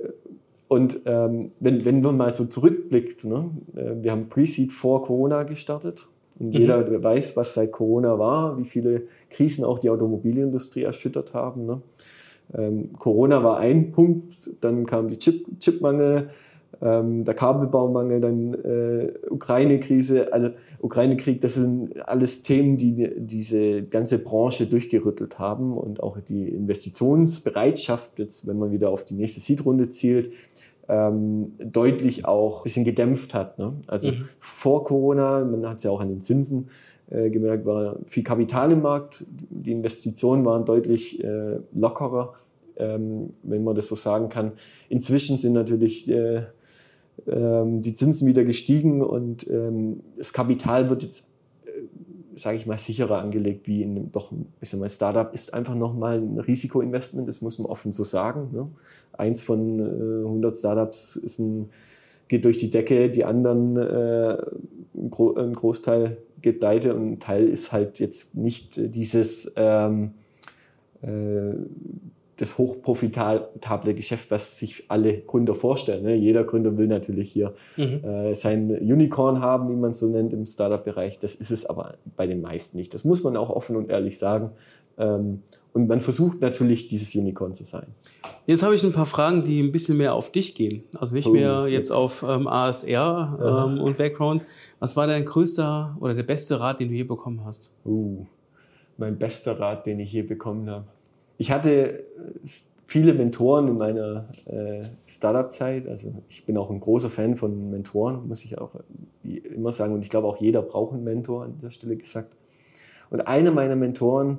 [0.66, 3.50] und ähm, wenn, wenn man mal so zurückblickt, ne?
[3.74, 6.08] Äh, wir haben Pre-Seed vor Corona gestartet
[6.40, 6.52] und mhm.
[6.52, 11.66] jeder weiß, was seit Corona war, wie viele Krisen auch die Automobilindustrie erschüttert haben.
[11.66, 11.82] Ne?
[12.54, 16.30] Ähm, Corona war ein Punkt, dann kam die Chip, Chipmangel,
[16.82, 20.50] ähm, der Kabelbaumangel, dann äh, Ukraine-Krise, also
[20.80, 28.18] Ukraine-Krieg, das sind alles Themen, die diese ganze Branche durchgerüttelt haben und auch die Investitionsbereitschaft,
[28.18, 30.32] jetzt wenn man wieder auf die nächste Seed-Runde zielt,
[30.90, 33.58] ähm, deutlich auch ein bisschen gedämpft hat.
[33.58, 33.74] Ne?
[33.86, 34.28] Also mhm.
[34.38, 36.68] vor Corona, man hat es ja auch an den Zinsen
[37.10, 42.34] äh, gemerkt, war viel Kapital im Markt, die Investitionen waren deutlich äh, lockerer,
[42.76, 44.52] ähm, wenn man das so sagen kann.
[44.88, 46.42] Inzwischen sind natürlich äh,
[47.28, 51.24] ähm, die Zinsen wieder gestiegen und ähm, das Kapital wird jetzt
[52.40, 55.74] sage ich mal, sicherer angelegt wie in einem, doch, ich sag mal, Startup ist einfach
[55.74, 58.48] nochmal ein Risikoinvestment, das muss man offen so sagen.
[58.52, 58.68] Ne?
[59.12, 61.70] Eins von äh, 100 Startups ist ein,
[62.28, 64.36] geht durch die Decke, die anderen, äh,
[64.94, 70.12] ein, Gro ein, Großteil geht pleite und ein Teil ist halt jetzt nicht dieses ähm,
[71.02, 71.52] äh,
[72.40, 76.04] das hochprofitable Geschäft, was sich alle Gründer vorstellen.
[76.04, 76.14] Ne?
[76.14, 78.02] Jeder Gründer will natürlich hier mhm.
[78.02, 81.18] äh, sein Unicorn haben, wie man es so nennt im Startup-Bereich.
[81.18, 82.94] Das ist es aber bei den meisten nicht.
[82.94, 84.52] Das muss man auch offen und ehrlich sagen.
[84.96, 85.42] Ähm,
[85.74, 87.88] und man versucht natürlich, dieses Unicorn zu sein.
[88.46, 90.82] Jetzt habe ich ein paar Fragen, die ein bisschen mehr auf dich gehen.
[90.98, 94.42] Also nicht oh, mehr jetzt, jetzt auf ähm, ASR ähm, und Background.
[94.78, 97.72] Was war dein größter oder der beste Rat, den du je bekommen hast?
[97.84, 98.24] Uh,
[98.96, 100.86] mein bester Rat, den ich je bekommen habe
[101.40, 102.02] ich hatte äh,
[102.86, 105.88] viele Mentoren in meiner äh, Startup-Zeit.
[105.88, 108.74] Also ich bin auch ein großer Fan von Mentoren, muss ich auch
[109.24, 109.94] äh, immer sagen.
[109.94, 112.36] Und ich glaube auch jeder braucht einen Mentor an der Stelle gesagt.
[113.08, 114.36] Und einer meiner Mentoren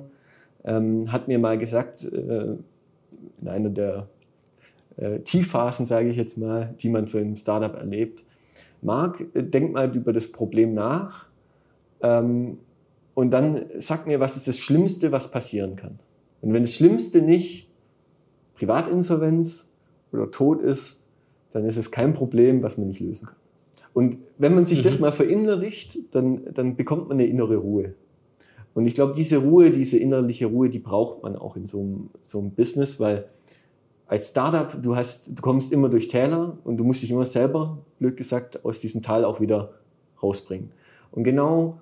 [0.64, 2.54] ähm, hat mir mal gesagt, äh,
[3.40, 4.06] in einer der
[4.96, 8.22] äh, Tiefphasen, sage ich jetzt mal, die man so im Startup erlebt,
[8.80, 11.26] Marc, äh, denk mal über das Problem nach
[12.00, 12.58] ähm,
[13.14, 15.98] und dann sag mir, was ist das Schlimmste, was passieren kann.
[16.42, 17.70] Und wenn das Schlimmste nicht
[18.54, 19.68] Privatinsolvenz
[20.12, 21.00] oder Tod ist,
[21.52, 23.36] dann ist es kein Problem, was man nicht lösen kann.
[23.94, 24.84] Und wenn man sich mhm.
[24.84, 27.94] das mal verinnerlicht, dann, dann bekommt man eine innere Ruhe.
[28.74, 32.10] Und ich glaube, diese Ruhe, diese innerliche Ruhe, die braucht man auch in so einem,
[32.24, 33.26] so einem Business, weil
[34.06, 37.78] als Startup, du, hast, du kommst immer durch Täler und du musst dich immer selber,
[37.98, 39.74] blöd gesagt, aus diesem Tal auch wieder
[40.22, 40.70] rausbringen.
[41.10, 41.80] Und genau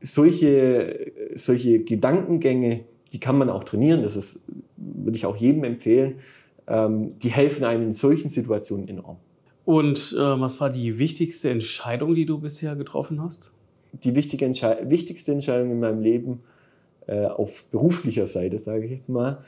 [0.00, 4.40] solche, solche Gedankengänge, die kann man auch trainieren, das ist,
[4.76, 6.20] würde ich auch jedem empfehlen.
[6.66, 9.16] Ähm, die helfen einem in solchen Situationen enorm.
[9.64, 13.52] Und äh, was war die wichtigste Entscheidung, die du bisher getroffen hast?
[13.92, 16.40] Die wichtige Entschei wichtigste Entscheidung in meinem Leben
[17.06, 19.44] äh, auf beruflicher Seite, sage ich jetzt mal,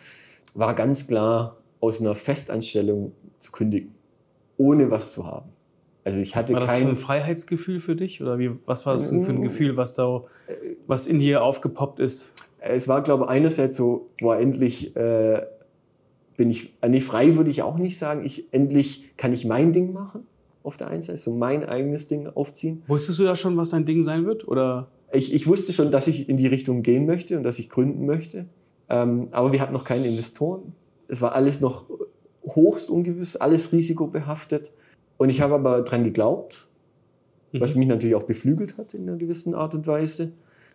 [0.55, 3.94] war ganz klar, aus einer Festanstellung zu kündigen,
[4.57, 5.51] ohne was zu haben.
[6.05, 9.11] Also ich hatte war das kein ein Freiheitsgefühl für dich oder wie, was war das
[9.11, 9.42] für ein.
[9.42, 10.25] Gefühl, was da,
[10.87, 12.33] was in dir aufgepoppt ist?
[12.62, 15.42] Es war, glaube ich, einerseits so, boah, endlich äh,
[16.37, 19.72] bin ich, äh, nee, frei würde ich auch nicht sagen, ich, endlich kann ich mein
[19.72, 20.27] Ding machen,
[20.62, 22.83] auf der einen Seite, so mein eigenes Ding aufziehen.
[22.87, 24.88] Wusstest du da schon, was dein Ding sein wird, oder?
[25.12, 28.07] Ich, ich wusste schon, dass ich in die Richtung gehen möchte und dass ich gründen
[28.07, 28.46] möchte,
[28.88, 30.75] ähm, aber wir hatten noch keine Investoren.
[31.09, 31.85] Es war alles noch
[32.44, 34.72] hochst ungewiss, alles risikobehaftet
[35.18, 36.68] und ich habe aber dran geglaubt,
[37.53, 37.61] mhm.
[37.61, 40.33] was mich natürlich auch beflügelt hat in einer gewissen Art und Weise.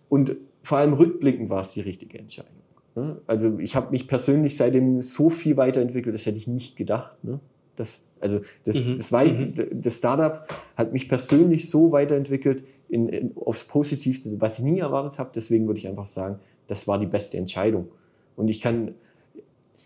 [0.10, 0.38] Und
[0.68, 2.52] vor allem rückblickend war es die richtige Entscheidung.
[2.94, 3.22] Ne?
[3.26, 7.24] Also ich habe mich persönlich seitdem so viel weiterentwickelt, das hätte ich nicht gedacht.
[7.24, 7.40] Ne?
[7.78, 8.98] Das, also das, mhm.
[8.98, 9.54] das, weiß, mhm.
[9.72, 15.20] das Startup hat mich persönlich so weiterentwickelt in, in, aufs Positivste, was ich nie erwartet
[15.20, 15.30] habe.
[15.34, 17.88] Deswegen würde ich einfach sagen, das war die beste Entscheidung.
[18.36, 18.94] Und ich kann,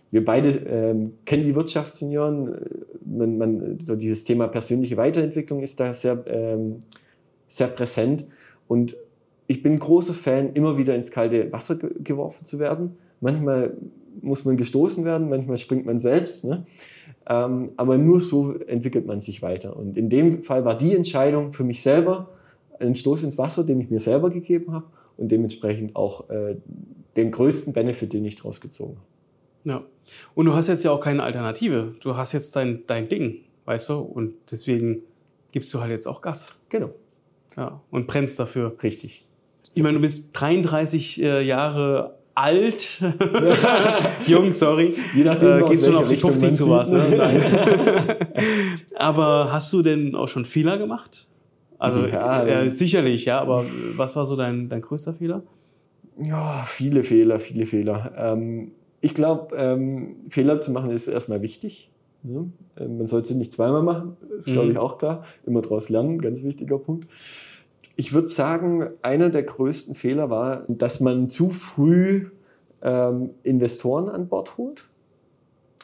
[0.10, 2.58] wir beide ähm, kennen die Wirtschaftsunion.
[3.06, 6.80] Man, man, so dieses Thema persönliche Weiterentwicklung ist da sehr, ähm,
[7.48, 8.26] sehr präsent.
[8.68, 8.96] Und
[9.52, 12.98] ich bin großer Fan, immer wieder ins kalte Wasser geworfen zu werden.
[13.20, 13.76] Manchmal
[14.22, 16.46] muss man gestoßen werden, manchmal springt man selbst.
[16.46, 16.66] Ne?
[17.28, 19.76] Ähm, aber nur so entwickelt man sich weiter.
[19.76, 22.30] Und in dem Fall war die Entscheidung für mich selber
[22.80, 24.86] ein Stoß ins Wasser, den ich mir selber gegeben habe
[25.18, 26.56] und dementsprechend auch äh,
[27.18, 29.08] den größten Benefit, den ich daraus gezogen habe.
[29.64, 29.84] Ja.
[30.34, 31.96] Und du hast jetzt ja auch keine Alternative.
[32.00, 34.00] Du hast jetzt dein, dein Ding, weißt du?
[34.00, 35.04] Und deswegen
[35.52, 36.56] gibst du halt jetzt auch Gas.
[36.70, 36.92] Genau.
[37.58, 37.82] Ja.
[37.92, 38.78] Und brennst dafür.
[38.82, 39.26] Richtig.
[39.74, 43.02] Ich meine, du bist 33 äh, Jahre alt.
[44.28, 44.94] Jung, sorry.
[45.16, 46.90] Je nachdem, äh, gehst du noch auf die 50 zu was.
[46.90, 47.10] Ne?
[47.18, 47.44] Nein.
[48.96, 51.28] aber hast du denn auch schon Fehler gemacht?
[51.78, 55.42] Also ja, äh, sicherlich, ja, aber was war so dein, dein größter Fehler?
[56.24, 58.12] Ja, viele Fehler, viele Fehler.
[58.16, 61.90] Ähm, ich glaube, ähm, Fehler zu machen ist erstmal wichtig.
[62.22, 62.52] Ne?
[62.78, 64.80] Ähm, man sollte sie nicht zweimal machen, ist glaube ich mhm.
[64.80, 65.24] auch klar.
[65.46, 67.08] Immer daraus lernen, ganz wichtiger Punkt.
[68.02, 72.32] Ich würde sagen, einer der größten Fehler war, dass man zu früh
[72.82, 74.90] ähm, Investoren an Bord holt.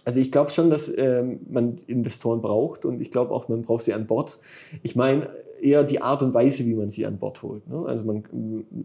[0.04, 3.84] Also ich glaube schon, dass ähm, man Investoren braucht und ich glaube auch, man braucht
[3.84, 4.40] sie an Bord.
[4.82, 5.30] Ich meine
[5.62, 7.70] eher die Art und Weise, wie man sie an Bord holt.
[7.70, 7.86] Ne?
[7.86, 8.24] Also man,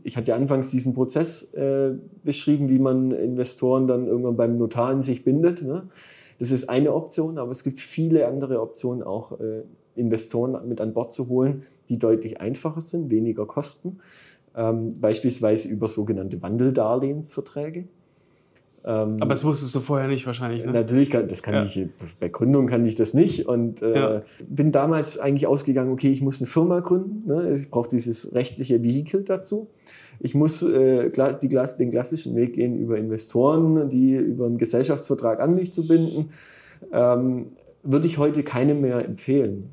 [0.03, 1.93] ich hatte ja anfangs diesen Prozess äh,
[2.23, 5.63] beschrieben, wie man Investoren dann irgendwann beim Notar in sich bindet.
[5.63, 5.89] Ne?
[6.39, 9.63] Das ist eine Option, aber es gibt viele andere Optionen auch, äh,
[9.95, 13.99] Investoren mit an Bord zu holen, die deutlich einfacher sind, weniger kosten.
[14.55, 17.85] Ähm, beispielsweise über sogenannte Wandeldarlehensverträge.
[18.85, 20.73] Ähm, Aber das wusstest du vorher nicht wahrscheinlich, ne?
[20.73, 21.65] Natürlich, kann, das kann ja.
[21.65, 21.87] ich,
[22.19, 24.23] bei Gründung kann ich das nicht und äh, ja.
[24.49, 27.57] bin damals eigentlich ausgegangen, okay, ich muss eine Firma gründen, ne?
[27.57, 29.69] ich brauche dieses rechtliche Vehikel dazu.
[30.19, 35.55] Ich muss äh, die, den klassischen Weg gehen über Investoren, die über einen Gesellschaftsvertrag an
[35.55, 36.31] mich zu binden.
[36.93, 37.53] Ähm,
[37.85, 39.71] würde ich heute keine mehr empfehlen.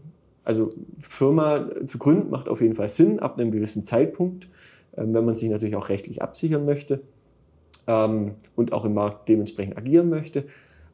[0.49, 4.45] Also Firma zu gründen macht auf jeden Fall Sinn ab einem gewissen Zeitpunkt,
[4.93, 7.01] äh, wenn man sich natürlich auch rechtlich absichern möchte
[7.85, 10.45] ähm, und auch im Markt dementsprechend agieren möchte.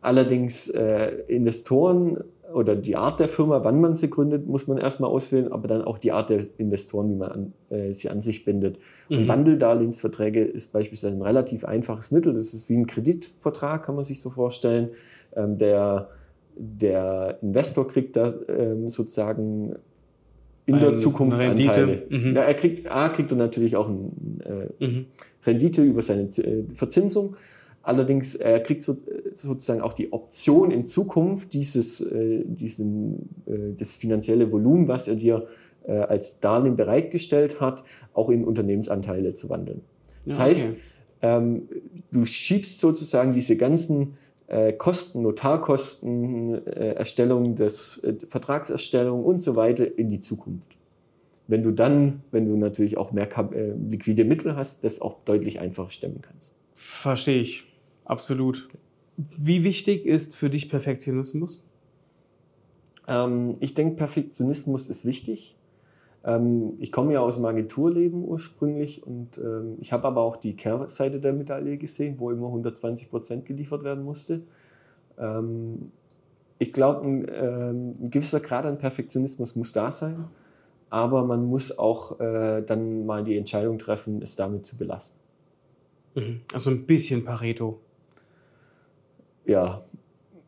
[0.01, 2.17] Allerdings äh, Investoren
[2.53, 5.83] oder die Art der Firma, wann man sie gründet, muss man erstmal auswählen, aber dann
[5.83, 8.77] auch die Art der Investoren, wie man an, äh, sie an sich bindet.
[9.07, 9.19] Mhm.
[9.19, 12.33] Und Wandeldarlehensverträge ist beispielsweise ein relativ einfaches Mittel.
[12.33, 14.89] Das ist wie ein Kreditvertrag, kann man sich so vorstellen.
[15.33, 16.09] Ähm, der,
[16.57, 19.75] der Investor kriegt da ähm, sozusagen
[20.65, 22.07] in der Zukunft Anteile.
[22.09, 22.35] Mhm.
[22.35, 25.05] Ja, er kriegt, A, kriegt er natürlich auch eine äh, mhm.
[25.45, 27.35] Rendite über seine äh, Verzinsung.
[27.83, 28.97] Allerdings er kriegt so,
[29.31, 35.15] sozusagen auch die Option in Zukunft dieses, äh, diesen, äh, das finanzielle Volumen, was er
[35.15, 35.47] dir
[35.83, 39.81] äh, als Darlehen bereitgestellt hat, auch in Unternehmensanteile zu wandeln.
[40.25, 40.51] Das ja, okay.
[40.51, 40.65] heißt,
[41.21, 41.69] ähm,
[42.11, 44.15] du schiebst sozusagen diese ganzen
[44.47, 50.69] äh, Kosten, Notarkosten, äh, Erstellung des äh, Vertragserstellung und so weiter in die Zukunft.
[51.47, 55.59] Wenn du dann, wenn du natürlich auch mehr äh, liquide Mittel hast, das auch deutlich
[55.59, 56.55] einfacher stemmen kannst.
[56.73, 57.65] Verstehe ich,
[58.03, 58.67] absolut.
[59.17, 61.65] Wie wichtig ist für dich Perfektionismus?
[63.07, 65.55] Ähm, ich denke, Perfektionismus ist wichtig.
[66.25, 70.55] Ähm, ich komme ja aus dem Agenturleben ursprünglich und ähm, ich habe aber auch die
[70.55, 74.41] Kehrseite der Medaille gesehen, wo immer 120 Prozent geliefert werden musste.
[75.19, 75.91] Ähm,
[76.57, 80.25] ich glaube, ein, ein, gewisser Grad an Perfektionismus muss da sein,
[80.89, 85.15] aber man muss auch äh, dann mal die Entscheidung treffen, es damit zu belassen.
[86.15, 86.41] Mhm.
[86.53, 87.79] Also ein bisschen Pareto.
[89.45, 89.83] Ja.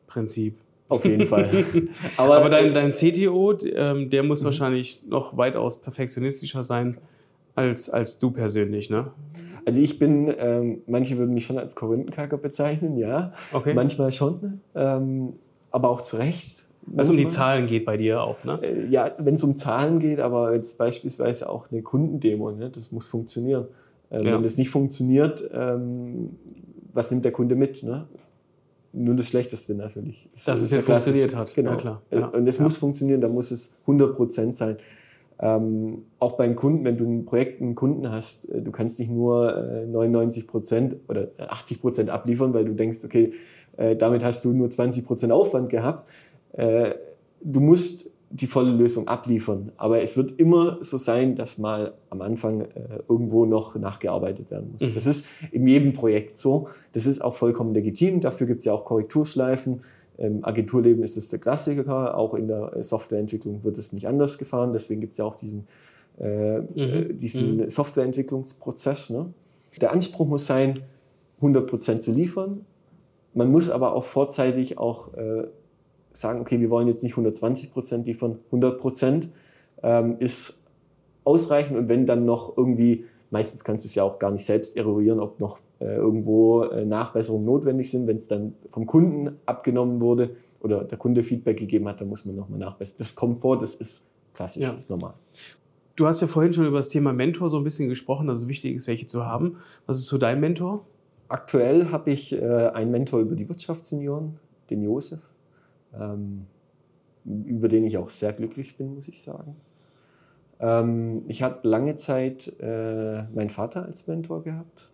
[0.08, 0.58] Prinzip.
[0.89, 1.50] Auf jeden Fall.
[2.17, 4.45] Aber, Aber dein, dein CTO, ähm, der muss mhm.
[4.45, 6.97] wahrscheinlich noch weitaus perfektionistischer sein
[7.56, 9.12] als, als du persönlich, ne?
[9.65, 13.34] Also ich bin, ähm, manche würden mich schon als Korinthenkacker bezeichnen, ja.
[13.52, 13.73] Okay.
[13.73, 15.34] Manchmal schon, ähm,
[15.71, 16.63] aber auch zu Recht.
[16.95, 18.60] Es um die Zahlen geht bei dir auch, ne?
[18.62, 22.69] Äh, ja, wenn es um Zahlen geht, aber jetzt beispielsweise auch eine Kundendemo, ne?
[22.69, 23.67] das muss funktionieren.
[24.10, 24.36] Ähm, ja.
[24.36, 26.38] Wenn das nicht funktioniert, ähm,
[26.93, 27.84] was nimmt der Kunde mit?
[27.84, 28.08] Ne?
[28.93, 30.30] Nur das Schlechteste natürlich.
[30.34, 31.54] Das Dass es ja funktioniert hat.
[31.54, 31.71] Genau.
[31.71, 32.02] Ja, klar.
[32.12, 32.28] Ja.
[32.28, 32.63] Und es ja.
[32.63, 34.78] muss funktionieren, da muss es 100% sein.
[35.39, 39.12] Ähm, auch beim Kunden, wenn du ein Projekt einen Kunden hast, äh, du kannst nicht
[39.12, 43.34] nur äh, 99% oder 80% abliefern, weil du denkst, okay,
[43.78, 46.10] äh, damit hast du nur 20% Aufwand gehabt.
[46.54, 46.95] Äh,
[47.41, 49.72] du musst die volle Lösung abliefern.
[49.78, 52.68] Aber es wird immer so sein, dass mal am Anfang äh,
[53.08, 54.82] irgendwo noch nachgearbeitet werden muss.
[54.82, 54.94] Mhm.
[54.94, 56.68] Das ist in jedem Projekt so.
[56.92, 58.20] Das ist auch vollkommen legitim.
[58.20, 59.82] Dafür gibt es ja auch Korrekturschleifen.
[60.18, 62.18] Im Agenturleben ist es der Klassiker.
[62.18, 64.74] Auch in der Softwareentwicklung wird es nicht anders gefahren.
[64.74, 65.68] Deswegen gibt es ja auch diesen,
[66.20, 67.18] äh, mhm.
[67.18, 67.70] diesen mhm.
[67.70, 69.10] Softwareentwicklungsprozess.
[69.10, 69.28] Ne?
[69.80, 70.82] Der Anspruch muss sein,
[71.42, 72.66] 100% zu liefern
[73.38, 75.44] man muss aber auch vorzeitig auch äh,
[76.19, 79.30] sagen, okay, wir wollen jetzt nicht 120 Prozent liefern, 100 Prozent
[79.84, 80.63] ähm, ist
[81.23, 84.77] ausreichend und wenn dann noch irgendwie, meistens kannst du es ja auch gar nicht selbst
[84.77, 89.99] eruieren, ob noch äh, irgendwo äh, Nachbesserungen notwendig sind, wenn es dann vom Kunden abgenommen
[89.99, 92.95] wurde oder der Kunde Feedback gegeben hat, dann muss man nochmal nachbessern.
[92.97, 94.75] Das kommt vor, das ist klassisch ja.
[94.88, 95.13] normal.
[95.95, 98.47] Du hast ja vorhin schon über das Thema Mentor so ein bisschen gesprochen, dass es
[98.47, 99.58] wichtig ist, welche zu haben.
[99.86, 100.86] Was ist so dein Mentor?
[101.27, 105.19] Aktuell habe ich äh, einen Mentor über die Wirtschaftssenioren, den Josef,
[107.26, 109.56] über den ich auch sehr glücklich bin, muss ich sagen.
[110.60, 114.89] Ähm, ich habe lange Zeit äh, meinen Vater als Mentor gehabt,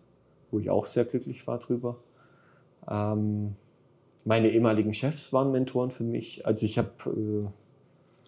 [0.50, 1.98] wo ich auch sehr glücklich war drüber.
[2.88, 3.54] Ähm,
[4.24, 6.46] meine ehemaligen Chefs waren Mentoren für mich.
[6.46, 7.46] Also ich habe äh,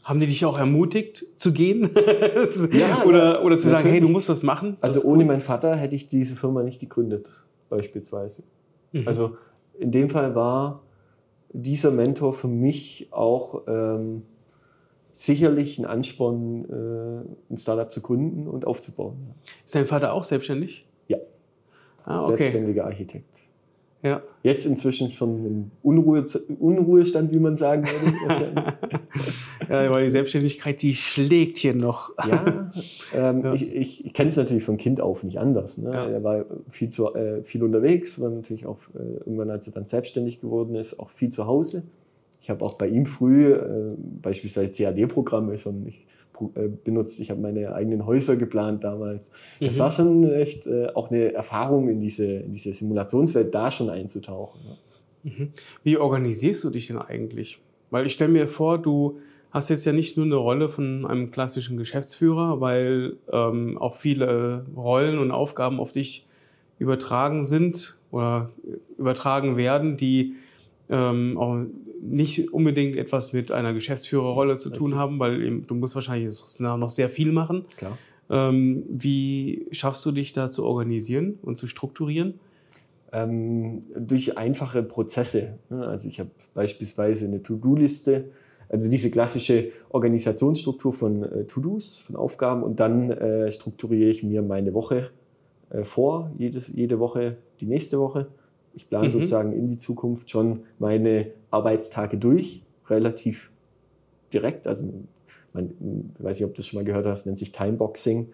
[0.07, 1.91] haben die dich auch ermutigt zu gehen?
[2.73, 4.77] ja, oder, oder zu sagen, hey, du musst was machen?
[4.81, 7.29] Also ohne meinen Vater hätte ich diese Firma nicht gegründet,
[7.69, 8.45] beispielsweise.
[8.93, 9.03] Mhm.
[9.09, 9.37] Also
[9.81, 10.86] in dem Fall war
[11.63, 14.23] dieser Mentor für mich auch ähm,
[15.13, 19.35] sicherlich ein Ansporn, äh, ein Startup zu gründen und aufzubauen.
[19.65, 20.87] Ist dein Vater auch selbstständig?
[21.09, 21.19] Ja.
[22.05, 22.37] Ah, okay.
[22.37, 23.41] Selbstständiger Architekt.
[24.03, 24.23] Ja.
[24.43, 26.25] Jetzt inzwischen schon im Unruhe,
[26.61, 28.79] Unruhestand, wie man sagen würde.
[29.69, 32.13] ja, weil die Selbstständigkeit, die schlägt hier noch.
[32.29, 32.71] ja,
[33.15, 33.53] ähm, ja.
[33.53, 35.79] ich, ich, ich kenne es natürlich von Kind auf nicht anders.
[35.79, 35.91] Ne?
[35.91, 36.09] Ja.
[36.09, 39.87] Er war viel, zu, äh, viel unterwegs, war natürlich auch äh, irgendwann, als er dann
[39.87, 41.83] selbstständig geworden ist, auch viel zu Hause.
[42.41, 45.87] Ich habe auch bei ihm früh äh, beispielsweise CAD-Programme schon.
[45.89, 46.07] Ich,
[46.85, 47.21] benutzt.
[47.21, 49.31] Ich habe meine eigenen Häuser geplant damals.
[49.61, 49.67] Mhm.
[49.67, 53.91] Das war schon echt äh, auch eine Erfahrung, in diese, in diese Simulationswelt da schon
[53.91, 54.61] einzutauchen.
[54.65, 55.31] Ja.
[55.31, 55.53] Mhm.
[55.83, 57.61] Wie organisierst du dich denn eigentlich?
[57.91, 59.19] Weil ich stelle mir vor, du
[59.51, 64.67] hast jetzt ja nicht nur eine Rolle von einem klassischen Geschäftsführer, weil ähm, auch viele
[64.77, 66.27] Rollen und Aufgaben auf dich
[66.79, 68.51] übertragen sind oder
[68.99, 70.35] übertragen werden, die
[70.91, 71.65] ähm, auch
[72.01, 76.91] nicht unbedingt etwas mit einer Geschäftsführerrolle zu tun haben, weil eben, du musst wahrscheinlich noch
[76.91, 77.65] sehr viel machen.
[77.77, 77.99] Klar.
[78.29, 82.35] Ähm, wie schaffst du dich da zu organisieren und zu strukturieren?
[83.13, 85.59] Ähm, durch einfache Prozesse.
[85.71, 85.87] Ne?
[85.87, 88.31] Also ich habe beispielsweise eine To-Do-Liste,
[88.69, 94.43] also diese klassische Organisationsstruktur von äh, To-Dos, von Aufgaben und dann äh, strukturiere ich mir
[94.43, 95.11] meine Woche
[95.71, 98.27] äh, vor, jedes, jede Woche die nächste Woche
[98.77, 99.11] ich plane mhm.
[99.11, 103.51] sozusagen in die Zukunft schon meine Arbeitstage durch, relativ
[104.33, 104.67] direkt.
[104.67, 104.85] Also,
[105.55, 108.29] man, ich weiß nicht, ob du das schon mal gehört hast, nennt sich Timeboxing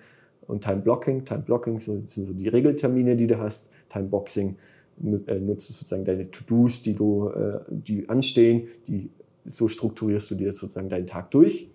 [0.49, 1.25] und Time-Blocking.
[1.25, 3.71] Time-Blocking sind so die Regeltermine, die du hast.
[3.89, 4.57] Time-Boxing
[5.27, 9.11] äh, nutzt sozusagen deine To-Dos, die, du, äh, die anstehen, die,
[9.45, 11.71] so strukturierst du dir sozusagen deinen Tag durch.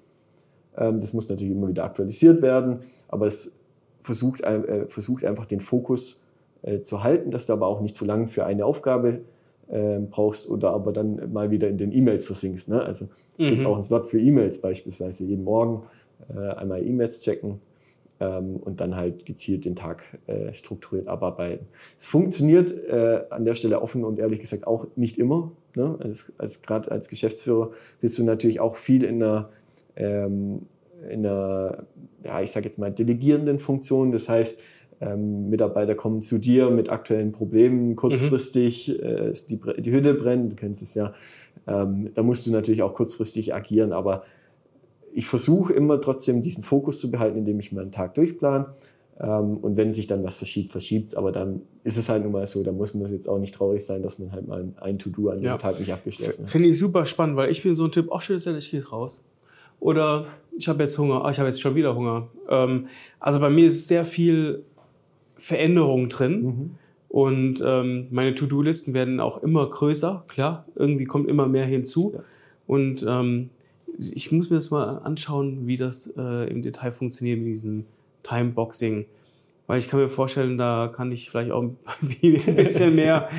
[0.76, 3.54] Ähm, das muss natürlich immer wieder aktualisiert werden, aber es
[4.02, 6.22] versucht, äh, versucht einfach den Fokus
[6.62, 9.22] äh, zu halten, dass du aber auch nicht zu lang für eine Aufgabe
[9.70, 12.70] äh, brauchst oder aber dann mal wieder in den E-Mails versinkst.
[12.70, 12.82] Ne?
[12.82, 13.48] Also es mhm.
[13.48, 15.84] gibt auch einen Slot für E-Mails beispielsweise jeden Morgen
[16.34, 17.60] äh, einmal E-Mails checken
[18.20, 21.68] ähm, und dann halt gezielt den Tag äh, strukturiert abarbeiten.
[21.98, 22.74] Es funktioniert
[23.30, 25.52] an der Stelle offen und ehrlich gesagt auch nicht immer.
[25.76, 25.96] Ne?
[26.00, 29.50] Also, als, Gerade als Geschäftsführer bist du natürlich auch viel in einer
[29.96, 30.62] ähm,
[31.10, 31.84] in einer,
[32.24, 34.12] ja, ich sage jetzt mal, delegierenden Funktion.
[34.12, 34.60] Das heißt,
[35.00, 39.06] ähm, Mitarbeiter kommen zu dir mit aktuellen Problemen, kurzfristig, mhm.
[39.06, 41.14] äh, die, die Hütte brennt, du kennst es ja.
[41.68, 44.24] Ähm, da musst du natürlich auch kurzfristig agieren, aber
[45.12, 48.68] ich versuche immer trotzdem diesen Fokus zu behalten, indem ich meinen Tag durchplan.
[49.20, 51.16] Ähm, und wenn sich dann was verschiebt, verschiebt es.
[51.16, 53.84] Aber dann ist es halt nun mal so, da muss man jetzt auch nicht traurig
[53.84, 55.58] sein, dass man halt mal ein To-Do an dem ja.
[55.58, 56.52] Tag nicht abgeschlossen hat.
[56.52, 59.24] Finde ich super spannend, weil ich bin so ein Typ, ach schön, ich gehe raus.
[59.80, 60.26] Oder
[60.58, 62.28] ich habe jetzt Hunger, ach, ich habe jetzt schon wieder Hunger.
[62.50, 62.88] Ähm,
[63.20, 64.64] also bei mir ist sehr viel
[65.38, 66.42] Veränderungen drin.
[66.42, 66.72] Mhm.
[67.10, 72.14] Und ähm, meine To-Do-Listen werden auch immer größer, klar, irgendwie kommt immer mehr hinzu.
[72.16, 72.24] Ja.
[72.68, 73.50] Und ähm,
[73.98, 77.86] ich muss mir das mal anschauen, wie das äh, im Detail funktioniert mit diesem
[78.24, 79.06] Timeboxing.
[79.68, 81.64] Weil ich kann mir vorstellen, da kann ich vielleicht auch
[82.02, 83.30] ein bisschen mehr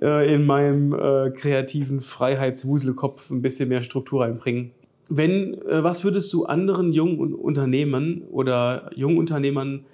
[0.00, 4.72] äh, in meinem äh, kreativen Freiheitswuselkopf ein bisschen mehr Struktur reinbringen.
[5.08, 9.84] Wenn, äh, was würdest du anderen jungen Unternehmern oder jungen Unternehmern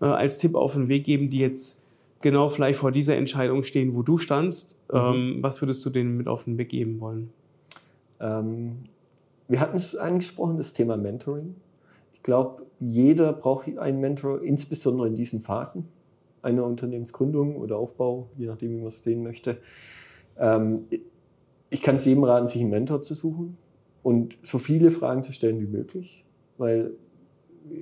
[0.00, 1.82] äh, als Tipp auf den Weg geben, die jetzt
[2.20, 4.78] genau vielleicht vor dieser Entscheidung stehen, wo du standst?
[4.92, 4.98] Mhm.
[4.98, 7.30] Ähm, was würdest du denen mit auf den Weg geben wollen?
[8.20, 8.84] Ähm,
[9.48, 11.54] wir hatten es angesprochen, das Thema Mentoring.
[12.12, 15.88] Ich glaube, jeder braucht einen Mentor, insbesondere in diesen Phasen
[16.42, 19.58] einer Unternehmensgründung oder Aufbau, je nachdem, wie man es sehen möchte.
[20.38, 20.86] Ähm,
[21.68, 23.56] ich kann es jedem raten, sich einen Mentor zu suchen
[24.02, 26.24] und so viele Fragen zu stellen wie möglich,
[26.58, 26.92] weil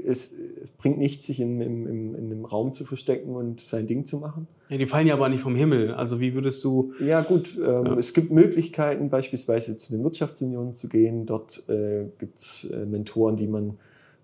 [0.04, 3.86] es, es bringt nichts, sich in, in, in, in einem Raum zu verstecken und sein
[3.86, 4.46] Ding zu machen.
[4.68, 5.92] Ja, die fallen ja aber nicht vom Himmel.
[5.92, 6.92] Also wie würdest du...
[7.00, 7.96] Ja gut, ähm, ja.
[7.96, 11.26] es gibt Möglichkeiten, beispielsweise zu den Wirtschaftsunionen zu gehen.
[11.26, 13.78] Dort äh, gibt es äh, Mentoren, die man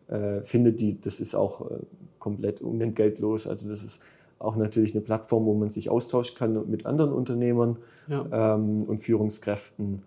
[0.08, 1.74] äh, findet, die, das ist auch äh,
[2.18, 3.46] komplett unentgeltlos.
[3.46, 4.02] Also das ist
[4.38, 7.78] auch natürlich eine Plattform, wo man sich austauschen kann mit anderen Unternehmern
[8.08, 8.54] ja.
[8.54, 10.02] ähm, und Führungskräften,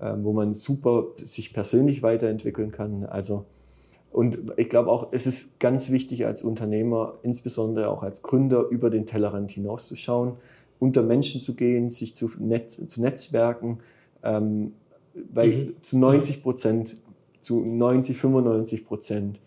[0.00, 3.04] ähm, wo man super sich persönlich weiterentwickeln kann.
[3.04, 3.44] Also
[4.14, 8.88] und ich glaube auch, es ist ganz wichtig als Unternehmer, insbesondere auch als Gründer, über
[8.88, 10.34] den Tellerrand hinauszuschauen,
[10.78, 13.80] unter Menschen zu gehen, sich zu, Netz, zu netzwerken,
[14.22, 14.74] ähm,
[15.32, 15.82] weil mhm.
[15.82, 16.96] zu 90 Prozent,
[17.40, 19.40] zu 90, 95 Prozent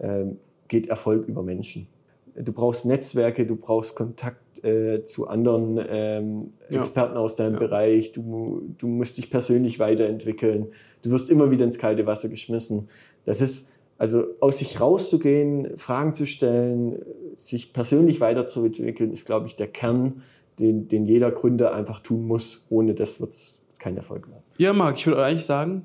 [0.00, 1.86] ähm, geht Erfolg über Menschen.
[2.34, 6.80] Du brauchst Netzwerke, du brauchst Kontakt äh, zu anderen ähm, ja.
[6.80, 7.60] Experten aus deinem ja.
[7.60, 10.66] Bereich, du, du musst dich persönlich weiterentwickeln,
[11.02, 12.88] du wirst immer wieder ins kalte Wasser geschmissen.
[13.24, 13.68] Das ist,
[13.98, 17.02] also aus sich rauszugehen, Fragen zu stellen,
[17.34, 20.22] sich persönlich weiterzuentwickeln, ist, glaube ich, der Kern,
[20.58, 22.66] den, den jeder Gründer einfach tun muss.
[22.70, 24.42] Ohne das wird es kein Erfolg werden.
[24.56, 25.84] Ja, Marc, ich würde eigentlich sagen,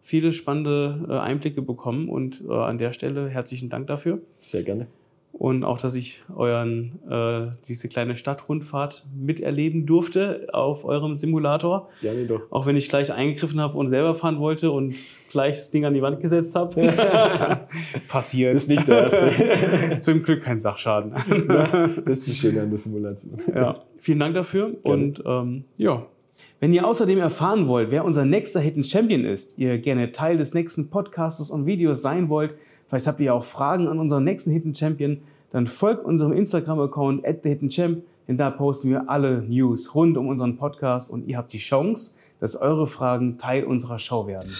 [0.00, 4.20] viele spannende äh, Einblicke bekommen und äh, an der Stelle herzlichen Dank dafür.
[4.38, 4.88] Sehr gerne
[5.32, 11.88] und auch, dass ich euren äh, diese kleine Stadtrundfahrt miterleben durfte auf eurem Simulator.
[12.02, 12.42] Gerne doch.
[12.50, 14.92] Auch wenn ich gleich eingegriffen habe und selber fahren wollte und
[15.30, 16.92] gleich das Ding an die Wand gesetzt habe.
[18.08, 18.54] Passiert.
[18.54, 19.98] Das ist nicht der erste.
[20.00, 21.14] Zum Glück kein Sachschaden.
[21.48, 23.36] Ja, das ist die Schöne an der Simulation.
[23.54, 24.72] Ja, vielen Dank dafür.
[24.82, 25.04] Gerne.
[25.04, 26.06] Und ähm, ja.
[26.58, 30.52] Wenn ihr außerdem erfahren wollt, wer unser nächster Hidden Champion ist, ihr gerne Teil des
[30.52, 32.54] nächsten Podcasts und Videos sein wollt,
[32.90, 35.18] Vielleicht habt ihr auch Fragen an unseren nächsten Hidden Champion.
[35.52, 40.56] Dann folgt unserem Instagram-Account at thehiddenchamp, denn da posten wir alle News rund um unseren
[40.56, 44.50] Podcast und ihr habt die Chance, dass eure Fragen Teil unserer Show werden.